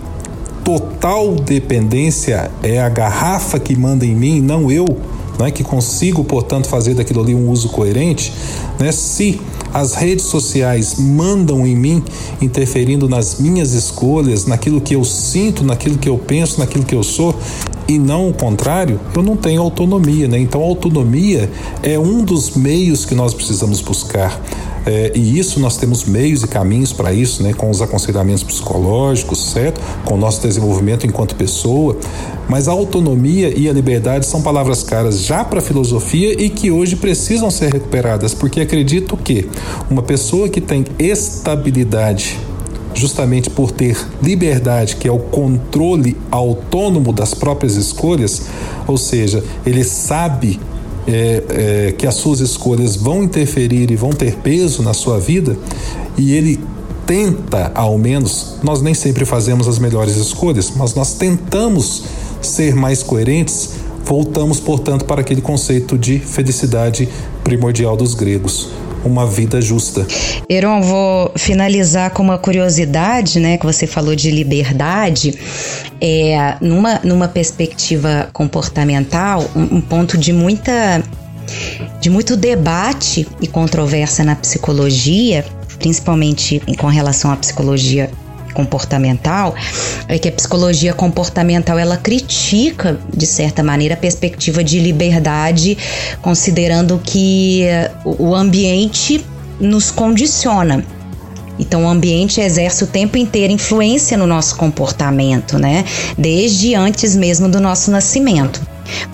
total 0.62 1.34
dependência 1.36 2.50
é 2.62 2.80
a 2.80 2.88
garrafa 2.88 3.58
que 3.58 3.74
manda 3.74 4.04
em 4.04 4.14
mim, 4.14 4.40
não 4.40 4.70
eu, 4.70 4.86
né, 5.38 5.50
que 5.50 5.64
consigo, 5.64 6.24
portanto, 6.24 6.68
fazer 6.68 6.94
daquilo 6.94 7.22
ali 7.22 7.34
um 7.34 7.50
uso 7.50 7.68
coerente, 7.68 8.32
né, 8.78 8.92
se 8.92 9.40
as 9.72 9.94
redes 9.94 10.26
sociais 10.26 10.96
mandam 10.98 11.66
em 11.66 11.74
mim, 11.74 12.02
interferindo 12.40 13.08
nas 13.08 13.40
minhas 13.40 13.72
escolhas, 13.72 14.44
naquilo 14.44 14.80
que 14.80 14.94
eu 14.94 15.04
sinto, 15.04 15.64
naquilo 15.64 15.96
que 15.96 16.08
eu 16.08 16.18
penso, 16.18 16.60
naquilo 16.60 16.84
que 16.84 16.94
eu 16.94 17.02
sou, 17.02 17.34
e 17.88 17.98
não 17.98 18.28
o 18.28 18.32
contrário, 18.32 19.00
eu 19.14 19.22
não 19.22 19.36
tenho 19.36 19.60
autonomia, 19.62 20.28
né? 20.28 20.38
Então, 20.38 20.62
autonomia 20.62 21.50
é 21.82 21.98
um 21.98 22.22
dos 22.22 22.54
meios 22.54 23.04
que 23.04 23.14
nós 23.14 23.34
precisamos 23.34 23.80
buscar. 23.80 24.40
É, 24.84 25.12
e 25.14 25.38
isso 25.38 25.60
nós 25.60 25.76
temos 25.76 26.04
meios 26.04 26.42
e 26.42 26.48
caminhos 26.48 26.92
para 26.92 27.12
isso, 27.12 27.42
né? 27.42 27.52
Com 27.52 27.70
os 27.70 27.80
aconselhamentos 27.80 28.42
psicológicos, 28.42 29.52
certo? 29.52 29.80
Com 30.04 30.14
o 30.14 30.16
nosso 30.16 30.42
desenvolvimento 30.42 31.06
enquanto 31.06 31.34
pessoa. 31.34 31.96
Mas 32.48 32.68
a 32.68 32.72
autonomia 32.72 33.52
e 33.56 33.68
a 33.68 33.72
liberdade 33.72 34.26
são 34.26 34.42
palavras 34.42 34.82
caras 34.82 35.20
já 35.20 35.44
para 35.44 35.60
a 35.60 35.62
filosofia 35.62 36.32
e 36.32 36.50
que 36.50 36.70
hoje 36.70 36.96
precisam 36.96 37.50
ser 37.50 37.72
recuperadas, 37.72 38.34
porque 38.34 38.60
acredito 38.60 39.16
que 39.16 39.48
uma 39.88 40.02
pessoa 40.02 40.48
que 40.48 40.60
tem 40.60 40.84
estabilidade 40.98 42.38
justamente 42.94 43.48
por 43.48 43.70
ter 43.70 43.96
liberdade, 44.22 44.96
que 44.96 45.08
é 45.08 45.12
o 45.12 45.18
controle 45.18 46.16
autônomo 46.30 47.12
das 47.12 47.32
próprias 47.32 47.76
escolhas, 47.76 48.42
ou 48.86 48.98
seja, 48.98 49.42
ele 49.64 49.82
sabe 49.82 50.60
é, 51.06 51.42
é, 51.88 51.92
que 51.92 52.06
as 52.06 52.14
suas 52.14 52.40
escolhas 52.40 52.96
vão 52.96 53.22
interferir 53.24 53.90
e 53.90 53.96
vão 53.96 54.10
ter 54.10 54.36
peso 54.36 54.82
na 54.82 54.94
sua 54.94 55.18
vida, 55.18 55.56
e 56.16 56.32
ele 56.32 56.60
tenta, 57.06 57.72
ao 57.74 57.98
menos, 57.98 58.56
nós 58.62 58.80
nem 58.80 58.94
sempre 58.94 59.24
fazemos 59.24 59.66
as 59.66 59.78
melhores 59.78 60.16
escolhas, 60.16 60.72
mas 60.76 60.94
nós 60.94 61.14
tentamos 61.14 62.04
ser 62.40 62.74
mais 62.74 63.02
coerentes, 63.02 63.70
voltamos, 64.04 64.60
portanto, 64.60 65.04
para 65.04 65.20
aquele 65.20 65.40
conceito 65.40 65.98
de 65.98 66.18
felicidade 66.18 67.08
primordial 67.42 67.96
dos 67.96 68.14
gregos 68.14 68.68
uma 69.04 69.26
vida 69.26 69.60
justa. 69.60 70.06
Heron, 70.48 70.82
vou 70.82 71.32
finalizar 71.36 72.10
com 72.10 72.22
uma 72.22 72.38
curiosidade, 72.38 73.40
né? 73.40 73.58
Que 73.58 73.66
você 73.66 73.86
falou 73.86 74.14
de 74.14 74.30
liberdade. 74.30 75.38
É, 76.00 76.56
numa, 76.60 77.00
numa 77.04 77.28
perspectiva 77.28 78.28
comportamental, 78.32 79.44
um, 79.54 79.76
um 79.76 79.80
ponto 79.80 80.16
de 80.18 80.32
muita 80.32 81.02
de 82.00 82.08
muito 82.10 82.36
debate 82.36 83.26
e 83.40 83.46
controvérsia 83.46 84.24
na 84.24 84.34
psicologia, 84.34 85.44
principalmente 85.78 86.60
com 86.78 86.86
relação 86.86 87.30
à 87.30 87.36
psicologia 87.36 88.10
comportamental 88.52 89.54
é 90.08 90.18
que 90.18 90.28
a 90.28 90.32
psicologia 90.32 90.92
comportamental 90.92 91.78
ela 91.78 91.96
critica 91.96 92.98
de 93.14 93.26
certa 93.26 93.62
maneira 93.62 93.94
a 93.94 93.96
perspectiva 93.96 94.62
de 94.62 94.78
liberdade, 94.78 95.76
considerando 96.20 97.00
que 97.02 97.64
o 98.04 98.34
ambiente 98.34 99.24
nos 99.60 99.90
condiciona. 99.90 100.84
Então, 101.58 101.84
o 101.84 101.88
ambiente 101.88 102.40
exerce 102.40 102.82
o 102.82 102.86
tempo 102.86 103.16
inteiro 103.16 103.52
influência 103.52 104.16
no 104.16 104.26
nosso 104.26 104.56
comportamento, 104.56 105.58
né? 105.58 105.84
Desde 106.16 106.74
antes 106.74 107.14
mesmo 107.14 107.48
do 107.48 107.60
nosso 107.60 107.90
nascimento. 107.90 108.60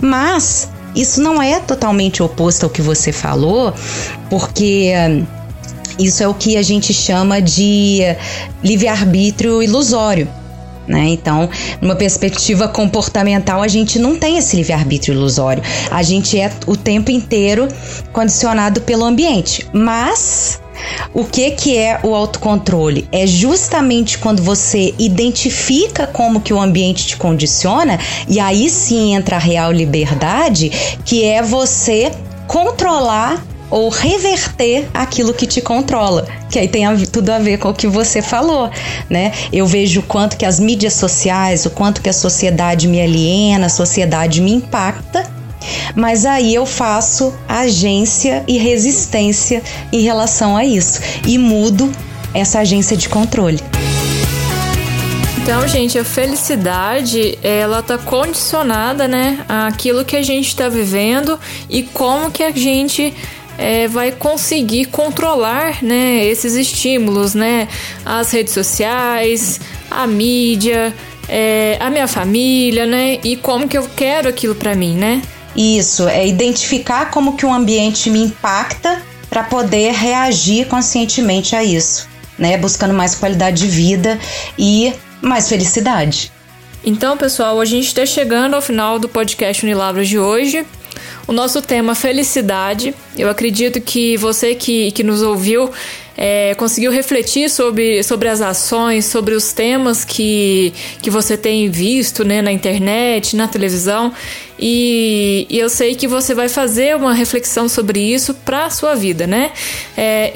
Mas 0.01 0.69
isso 0.95 1.21
não 1.21 1.41
é 1.41 1.59
totalmente 1.59 2.23
oposto 2.23 2.63
ao 2.63 2.69
que 2.69 2.81
você 2.81 3.11
falou, 3.11 3.73
porque 4.29 4.91
isso 5.99 6.23
é 6.23 6.27
o 6.27 6.33
que 6.33 6.57
a 6.57 6.61
gente 6.61 6.93
chama 6.93 7.41
de 7.41 7.99
livre-arbítrio 8.63 9.61
ilusório. 9.61 10.27
Né? 10.87 11.09
Então, 11.09 11.47
numa 11.79 11.95
perspectiva 11.95 12.67
comportamental, 12.67 13.61
a 13.61 13.67
gente 13.67 13.99
não 13.99 14.15
tem 14.15 14.37
esse 14.37 14.55
livre-arbítrio 14.55 15.13
ilusório. 15.13 15.61
A 15.91 16.01
gente 16.01 16.39
é 16.39 16.51
o 16.65 16.75
tempo 16.75 17.11
inteiro 17.11 17.67
condicionado 18.11 18.81
pelo 18.81 19.05
ambiente. 19.05 19.67
Mas 19.71 20.59
o 21.13 21.23
que 21.23 21.51
que 21.51 21.77
é 21.77 21.99
o 22.01 22.15
autocontrole? 22.15 23.07
É 23.11 23.27
justamente 23.27 24.17
quando 24.17 24.41
você 24.41 24.95
identifica 24.97 26.07
como 26.07 26.41
que 26.41 26.53
o 26.53 26.59
ambiente 26.59 27.05
te 27.05 27.17
condiciona 27.17 27.99
e 28.27 28.39
aí 28.39 28.67
sim 28.67 29.13
entra 29.13 29.35
a 29.35 29.39
real 29.39 29.71
liberdade, 29.71 30.71
que 31.05 31.23
é 31.23 31.43
você 31.43 32.11
controlar 32.47 33.43
ou 33.69 33.89
reverter 33.89 34.87
aquilo 34.93 35.33
que 35.33 35.45
te 35.45 35.61
controla, 35.61 36.27
que 36.49 36.57
aí 36.57 36.67
tem 36.67 36.83
tudo 37.05 37.29
a 37.29 37.39
ver 37.39 37.57
com 37.57 37.69
o 37.69 37.73
que 37.73 37.87
você 37.87 38.21
falou, 38.21 38.69
né? 39.09 39.31
Eu 39.51 39.65
vejo 39.65 39.99
o 39.99 40.03
quanto 40.03 40.37
que 40.37 40.45
as 40.45 40.59
mídias 40.59 40.93
sociais, 40.93 41.65
o 41.65 41.69
quanto 41.69 42.01
que 42.01 42.09
a 42.09 42.13
sociedade 42.13 42.87
me 42.87 43.01
aliena, 43.01 43.67
a 43.67 43.69
sociedade 43.69 44.41
me 44.41 44.53
impacta, 44.53 45.29
mas 45.95 46.25
aí 46.25 46.55
eu 46.55 46.65
faço 46.65 47.33
agência 47.47 48.43
e 48.47 48.57
resistência 48.57 49.61
em 49.91 50.01
relação 50.01 50.55
a 50.55 50.65
isso 50.65 50.99
e 51.27 51.37
mudo 51.37 51.91
essa 52.33 52.59
agência 52.59 52.95
de 52.95 53.09
controle. 53.09 53.59
Então, 55.41 55.67
gente, 55.67 55.97
a 55.97 56.05
felicidade, 56.05 57.39
ela 57.41 57.81
tá 57.81 57.97
condicionada, 57.97 59.07
né, 59.07 59.43
àquilo 59.47 60.05
que 60.05 60.15
a 60.15 60.21
gente 60.21 60.47
está 60.47 60.69
vivendo 60.69 61.39
e 61.67 61.81
como 61.81 62.29
que 62.29 62.43
a 62.43 62.51
gente 62.51 63.15
é, 63.59 63.87
vai 63.87 64.11
conseguir 64.11 64.85
controlar 64.85 65.83
né, 65.83 66.23
esses 66.25 66.55
estímulos, 66.55 67.35
né? 67.35 67.67
As 68.05 68.31
redes 68.31 68.53
sociais, 68.53 69.59
a 69.91 70.07
mídia, 70.07 70.93
é, 71.27 71.77
a 71.79 71.89
minha 71.89 72.07
família, 72.07 72.85
né? 72.85 73.19
E 73.23 73.35
como 73.35 73.67
que 73.67 73.77
eu 73.77 73.87
quero 73.95 74.29
aquilo 74.29 74.55
para 74.55 74.73
mim, 74.75 74.95
né? 74.95 75.21
Isso, 75.55 76.07
é 76.07 76.25
identificar 76.25 77.11
como 77.11 77.35
que 77.35 77.45
o 77.45 77.53
ambiente 77.53 78.09
me 78.09 78.19
impacta 78.23 79.01
para 79.29 79.43
poder 79.43 79.91
reagir 79.93 80.67
conscientemente 80.67 81.55
a 81.55 81.63
isso. 81.63 82.07
né, 82.39 82.57
buscando 82.57 82.93
mais 82.93 83.15
qualidade 83.15 83.63
de 83.63 83.67
vida 83.67 84.17
e 84.57 84.93
mais 85.21 85.49
felicidade. 85.49 86.31
Então, 86.83 87.17
pessoal, 87.17 87.59
a 87.59 87.65
gente 87.65 87.87
está 87.87 88.05
chegando 88.05 88.53
ao 88.55 88.61
final 88.61 88.97
do 88.97 89.09
podcast 89.09 89.65
Unilavras 89.65 90.07
de 90.07 90.17
hoje. 90.17 90.65
O 91.27 91.31
nosso 91.31 91.61
tema 91.61 91.95
felicidade. 91.95 92.93
Eu 93.17 93.29
acredito 93.29 93.79
que 93.79 94.17
você 94.17 94.55
que, 94.55 94.91
que 94.91 95.03
nos 95.03 95.21
ouviu 95.21 95.71
é, 96.21 96.53
conseguiu 96.55 96.91
refletir 96.91 97.49
sobre, 97.49 98.03
sobre 98.03 98.27
as 98.27 98.41
ações, 98.41 99.05
sobre 99.05 99.33
os 99.35 99.53
temas 99.53 100.03
que, 100.03 100.73
que 101.01 101.09
você 101.09 101.37
tem 101.37 101.69
visto 101.69 102.25
né, 102.25 102.41
na 102.41 102.51
internet, 102.51 103.37
na 103.37 103.47
televisão. 103.47 104.11
E, 104.59 105.47
e, 105.49 105.57
eu 105.57 105.69
sei 105.69 105.95
que 105.95 106.05
você 106.05 106.35
vai 106.35 106.49
fazer 106.49 106.93
uma 106.97 107.13
reflexão 107.13 107.69
sobre 107.69 108.01
isso 108.01 108.33
para 108.33 108.65
a 108.65 108.69
sua 108.69 108.93
vida, 108.95 109.25
né? 109.25 109.53
É, 109.95 110.33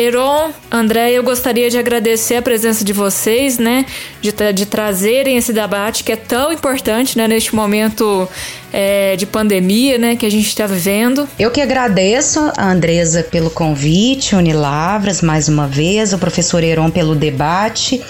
André, 0.72 1.12
eu 1.12 1.22
gostaria 1.22 1.70
de 1.70 1.78
agradecer 1.78 2.38
a 2.38 2.42
presença 2.42 2.86
de 2.86 2.94
vocês, 2.94 3.58
né? 3.58 3.86
De, 4.22 4.32
de 4.54 4.66
trazerem 4.66 5.36
esse 5.36 5.52
debate 5.52 6.06
que 6.06 6.14
é 6.14 6.16
tão 6.16 6.54
importante, 6.54 7.18
né? 7.18 7.28
Neste 7.28 7.54
momento 7.54 8.26
é, 8.74 9.16
de 9.16 9.28
pandemia, 9.28 10.00
né? 10.00 10.16
Que 10.16 10.26
a 10.26 10.32
gente 10.32 10.48
está 10.48 10.66
vivendo. 10.66 11.30
Eu 11.38 11.52
que 11.52 11.62
agradeço 11.62 12.52
a 12.58 12.72
Andresa 12.72 13.22
pelo 13.24 13.52
convite, 13.52 14.36
Unilavras, 14.36 15.22
mais 15.22 15.48
uma 15.48 15.68
vez, 15.68 16.12
o 16.12 16.18
professor 16.18 16.64
Heron 16.64 16.90
pelo 16.90 17.14
debate. 17.14 18.04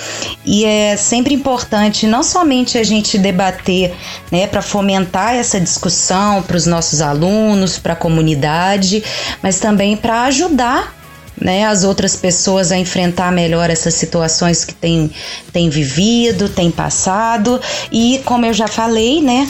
E 0.46 0.64
é 0.64 0.96
sempre 0.96 1.34
importante 1.34 2.08
não 2.08 2.24
somente 2.24 2.78
a 2.78 2.84
gente 2.84 3.18
debater, 3.18 3.94
né? 4.32 4.48
Para 4.48 4.62
fomentar 4.62 5.36
essa 5.36 5.60
discussão 5.60 6.42
para 6.42 6.56
os 6.56 6.66
nossos 6.66 7.02
alunos, 7.02 7.78
para 7.78 7.92
a 7.92 7.98
comunidade, 7.98 9.04
mas 9.42 9.60
também 9.60 9.98
para 9.98 10.24
ajudar 10.24 11.03
né, 11.40 11.66
as 11.66 11.84
outras 11.84 12.16
pessoas 12.16 12.72
a 12.72 12.78
enfrentar 12.78 13.32
melhor 13.32 13.70
essas 13.70 13.94
situações 13.96 14.64
que 14.64 14.74
têm 14.74 15.12
tem 15.52 15.70
vivido, 15.70 16.50
têm 16.50 16.72
passado 16.72 17.60
e, 17.92 18.22
como 18.26 18.46
eu 18.46 18.54
já 18.54 18.68
falei, 18.68 19.22
né, 19.22 19.48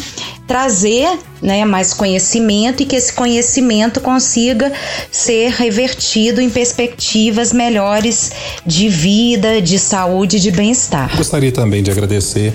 trazer 0.47 1.17
né, 1.41 1.63
mais 1.65 1.93
conhecimento 1.93 2.84
e 2.84 2.86
que 2.86 2.95
esse 2.95 3.13
conhecimento 3.13 4.01
consiga 4.01 4.71
ser 5.11 5.51
revertido 5.51 6.41
em 6.41 6.49
perspectivas 6.49 7.53
melhores 7.53 8.31
de 8.65 8.89
vida, 8.89 9.61
de 9.61 9.79
saúde, 9.79 10.39
de 10.39 10.51
bem-estar. 10.51 11.15
Gostaria 11.15 11.51
também 11.51 11.81
de 11.81 11.91
agradecer 11.91 12.53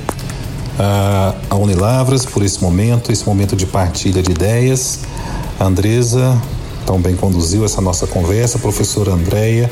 a 1.51 1.57
Unilavras 1.57 2.25
por 2.25 2.43
esse 2.45 2.63
momento, 2.63 3.11
esse 3.11 3.27
momento 3.27 3.57
de 3.57 3.67
partilha 3.67 4.23
de 4.23 4.31
ideias. 4.31 5.01
A 5.59 5.65
Andresa 6.79 6.87
também 6.87 7.15
conduziu 7.15 7.65
essa 7.65 7.81
nossa 7.81 8.07
conversa, 8.07 8.59
professora 8.59 9.13
Andréia, 9.13 9.71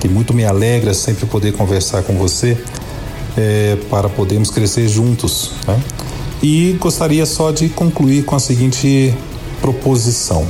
que 0.00 0.08
muito 0.08 0.34
me 0.34 0.44
alegra 0.44 0.94
sempre 0.94 1.26
poder 1.26 1.52
conversar 1.52 2.02
com 2.02 2.16
você 2.16 2.56
é, 3.36 3.76
para 3.90 4.08
podermos 4.08 4.50
crescer 4.50 4.88
juntos. 4.88 5.52
Né? 5.66 5.80
E 6.42 6.76
gostaria 6.80 7.24
só 7.24 7.50
de 7.50 7.68
concluir 7.68 8.24
com 8.24 8.34
a 8.34 8.40
seguinte 8.40 9.14
proposição. 9.60 10.46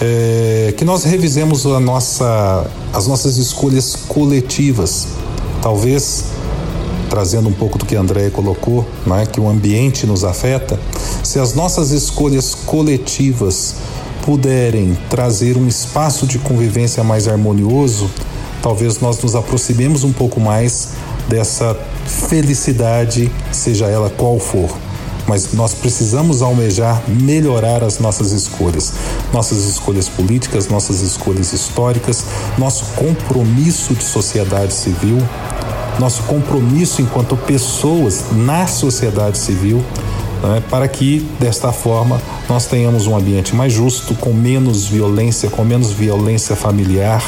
É, 0.00 0.74
que 0.76 0.84
nós 0.84 1.04
revisemos 1.04 1.64
a 1.66 1.78
nossa, 1.78 2.66
as 2.92 3.06
nossas 3.06 3.36
escolhas 3.36 3.96
coletivas. 4.08 5.06
Talvez 5.62 6.24
trazendo 7.08 7.48
um 7.48 7.52
pouco 7.52 7.78
do 7.78 7.84
que 7.86 7.94
a 7.94 8.00
André 8.00 8.28
colocou, 8.30 8.84
né, 9.06 9.24
que 9.24 9.38
o 9.38 9.48
ambiente 9.48 10.04
nos 10.04 10.24
afeta, 10.24 10.80
se 11.22 11.38
as 11.38 11.54
nossas 11.54 11.92
escolhas 11.92 12.54
coletivas 12.54 13.76
puderem 14.24 14.96
trazer 15.10 15.56
um 15.58 15.68
espaço 15.68 16.26
de 16.26 16.38
convivência 16.38 17.04
mais 17.04 17.28
harmonioso, 17.28 18.10
talvez 18.62 18.98
nós 18.98 19.22
nos 19.22 19.34
aproximemos 19.34 20.02
um 20.02 20.12
pouco 20.12 20.40
mais 20.40 20.92
dessa 21.28 21.76
felicidade, 22.06 23.30
seja 23.52 23.86
ela 23.86 24.08
qual 24.08 24.38
for. 24.38 24.70
Mas 25.26 25.52
nós 25.52 25.74
precisamos 25.74 26.40
almejar 26.42 27.02
melhorar 27.06 27.82
as 27.82 27.98
nossas 27.98 28.32
escolhas, 28.32 28.94
nossas 29.32 29.58
escolhas 29.64 30.08
políticas, 30.08 30.68
nossas 30.68 31.00
escolhas 31.00 31.52
históricas, 31.52 32.24
nosso 32.58 32.84
compromisso 32.96 33.94
de 33.94 34.04
sociedade 34.04 34.72
civil, 34.72 35.18
nosso 35.98 36.22
compromisso 36.24 37.00
enquanto 37.00 37.36
pessoas 37.36 38.24
na 38.32 38.66
sociedade 38.66 39.38
civil, 39.38 39.84
né, 40.44 40.62
para 40.68 40.86
que 40.86 41.26
desta 41.40 41.72
forma 41.72 42.20
nós 42.48 42.66
tenhamos 42.66 43.06
um 43.06 43.16
ambiente 43.16 43.54
mais 43.54 43.72
justo, 43.72 44.14
com 44.14 44.32
menos 44.32 44.86
violência, 44.86 45.48
com 45.48 45.64
menos 45.64 45.90
violência 45.90 46.54
familiar, 46.54 47.22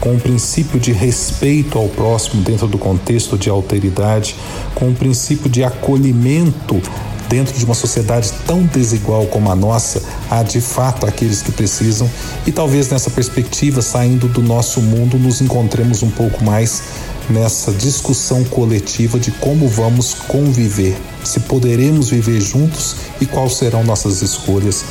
com 0.00 0.12
um 0.12 0.18
princípio 0.18 0.78
de 0.78 0.92
respeito 0.92 1.78
ao 1.78 1.88
próximo 1.88 2.42
dentro 2.42 2.66
do 2.66 2.78
contexto 2.78 3.36
de 3.36 3.50
alteridade, 3.50 4.36
com 4.74 4.88
um 4.88 4.94
princípio 4.94 5.48
de 5.48 5.64
acolhimento 5.64 6.80
dentro 7.28 7.56
de 7.56 7.64
uma 7.64 7.74
sociedade 7.74 8.32
tão 8.46 8.62
desigual 8.64 9.26
como 9.26 9.50
a 9.50 9.54
nossa, 9.54 10.02
há 10.30 10.42
de 10.42 10.60
fato 10.60 11.06
aqueles 11.06 11.42
que 11.42 11.52
precisam 11.52 12.08
e 12.46 12.52
talvez 12.52 12.88
nessa 12.88 13.10
perspectiva, 13.10 13.82
saindo 13.82 14.28
do 14.28 14.42
nosso 14.42 14.80
mundo, 14.80 15.18
nos 15.18 15.40
encontremos 15.40 16.02
um 16.02 16.10
pouco 16.10 16.42
mais 16.42 16.82
nessa 17.30 17.72
discussão 17.72 18.44
coletiva 18.44 19.18
de 19.18 19.30
como 19.32 19.68
vamos 19.68 20.14
conviver, 20.14 20.96
se 21.24 21.40
poderemos 21.40 22.10
viver 22.10 22.40
juntos 22.40 22.96
e 23.20 23.26
quais 23.26 23.56
serão 23.56 23.84
nossas 23.84 24.22
escolhas 24.22 24.84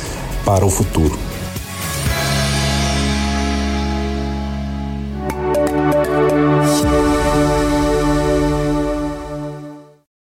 para 0.44 0.64
o 0.64 0.70
futuro. 0.70 1.27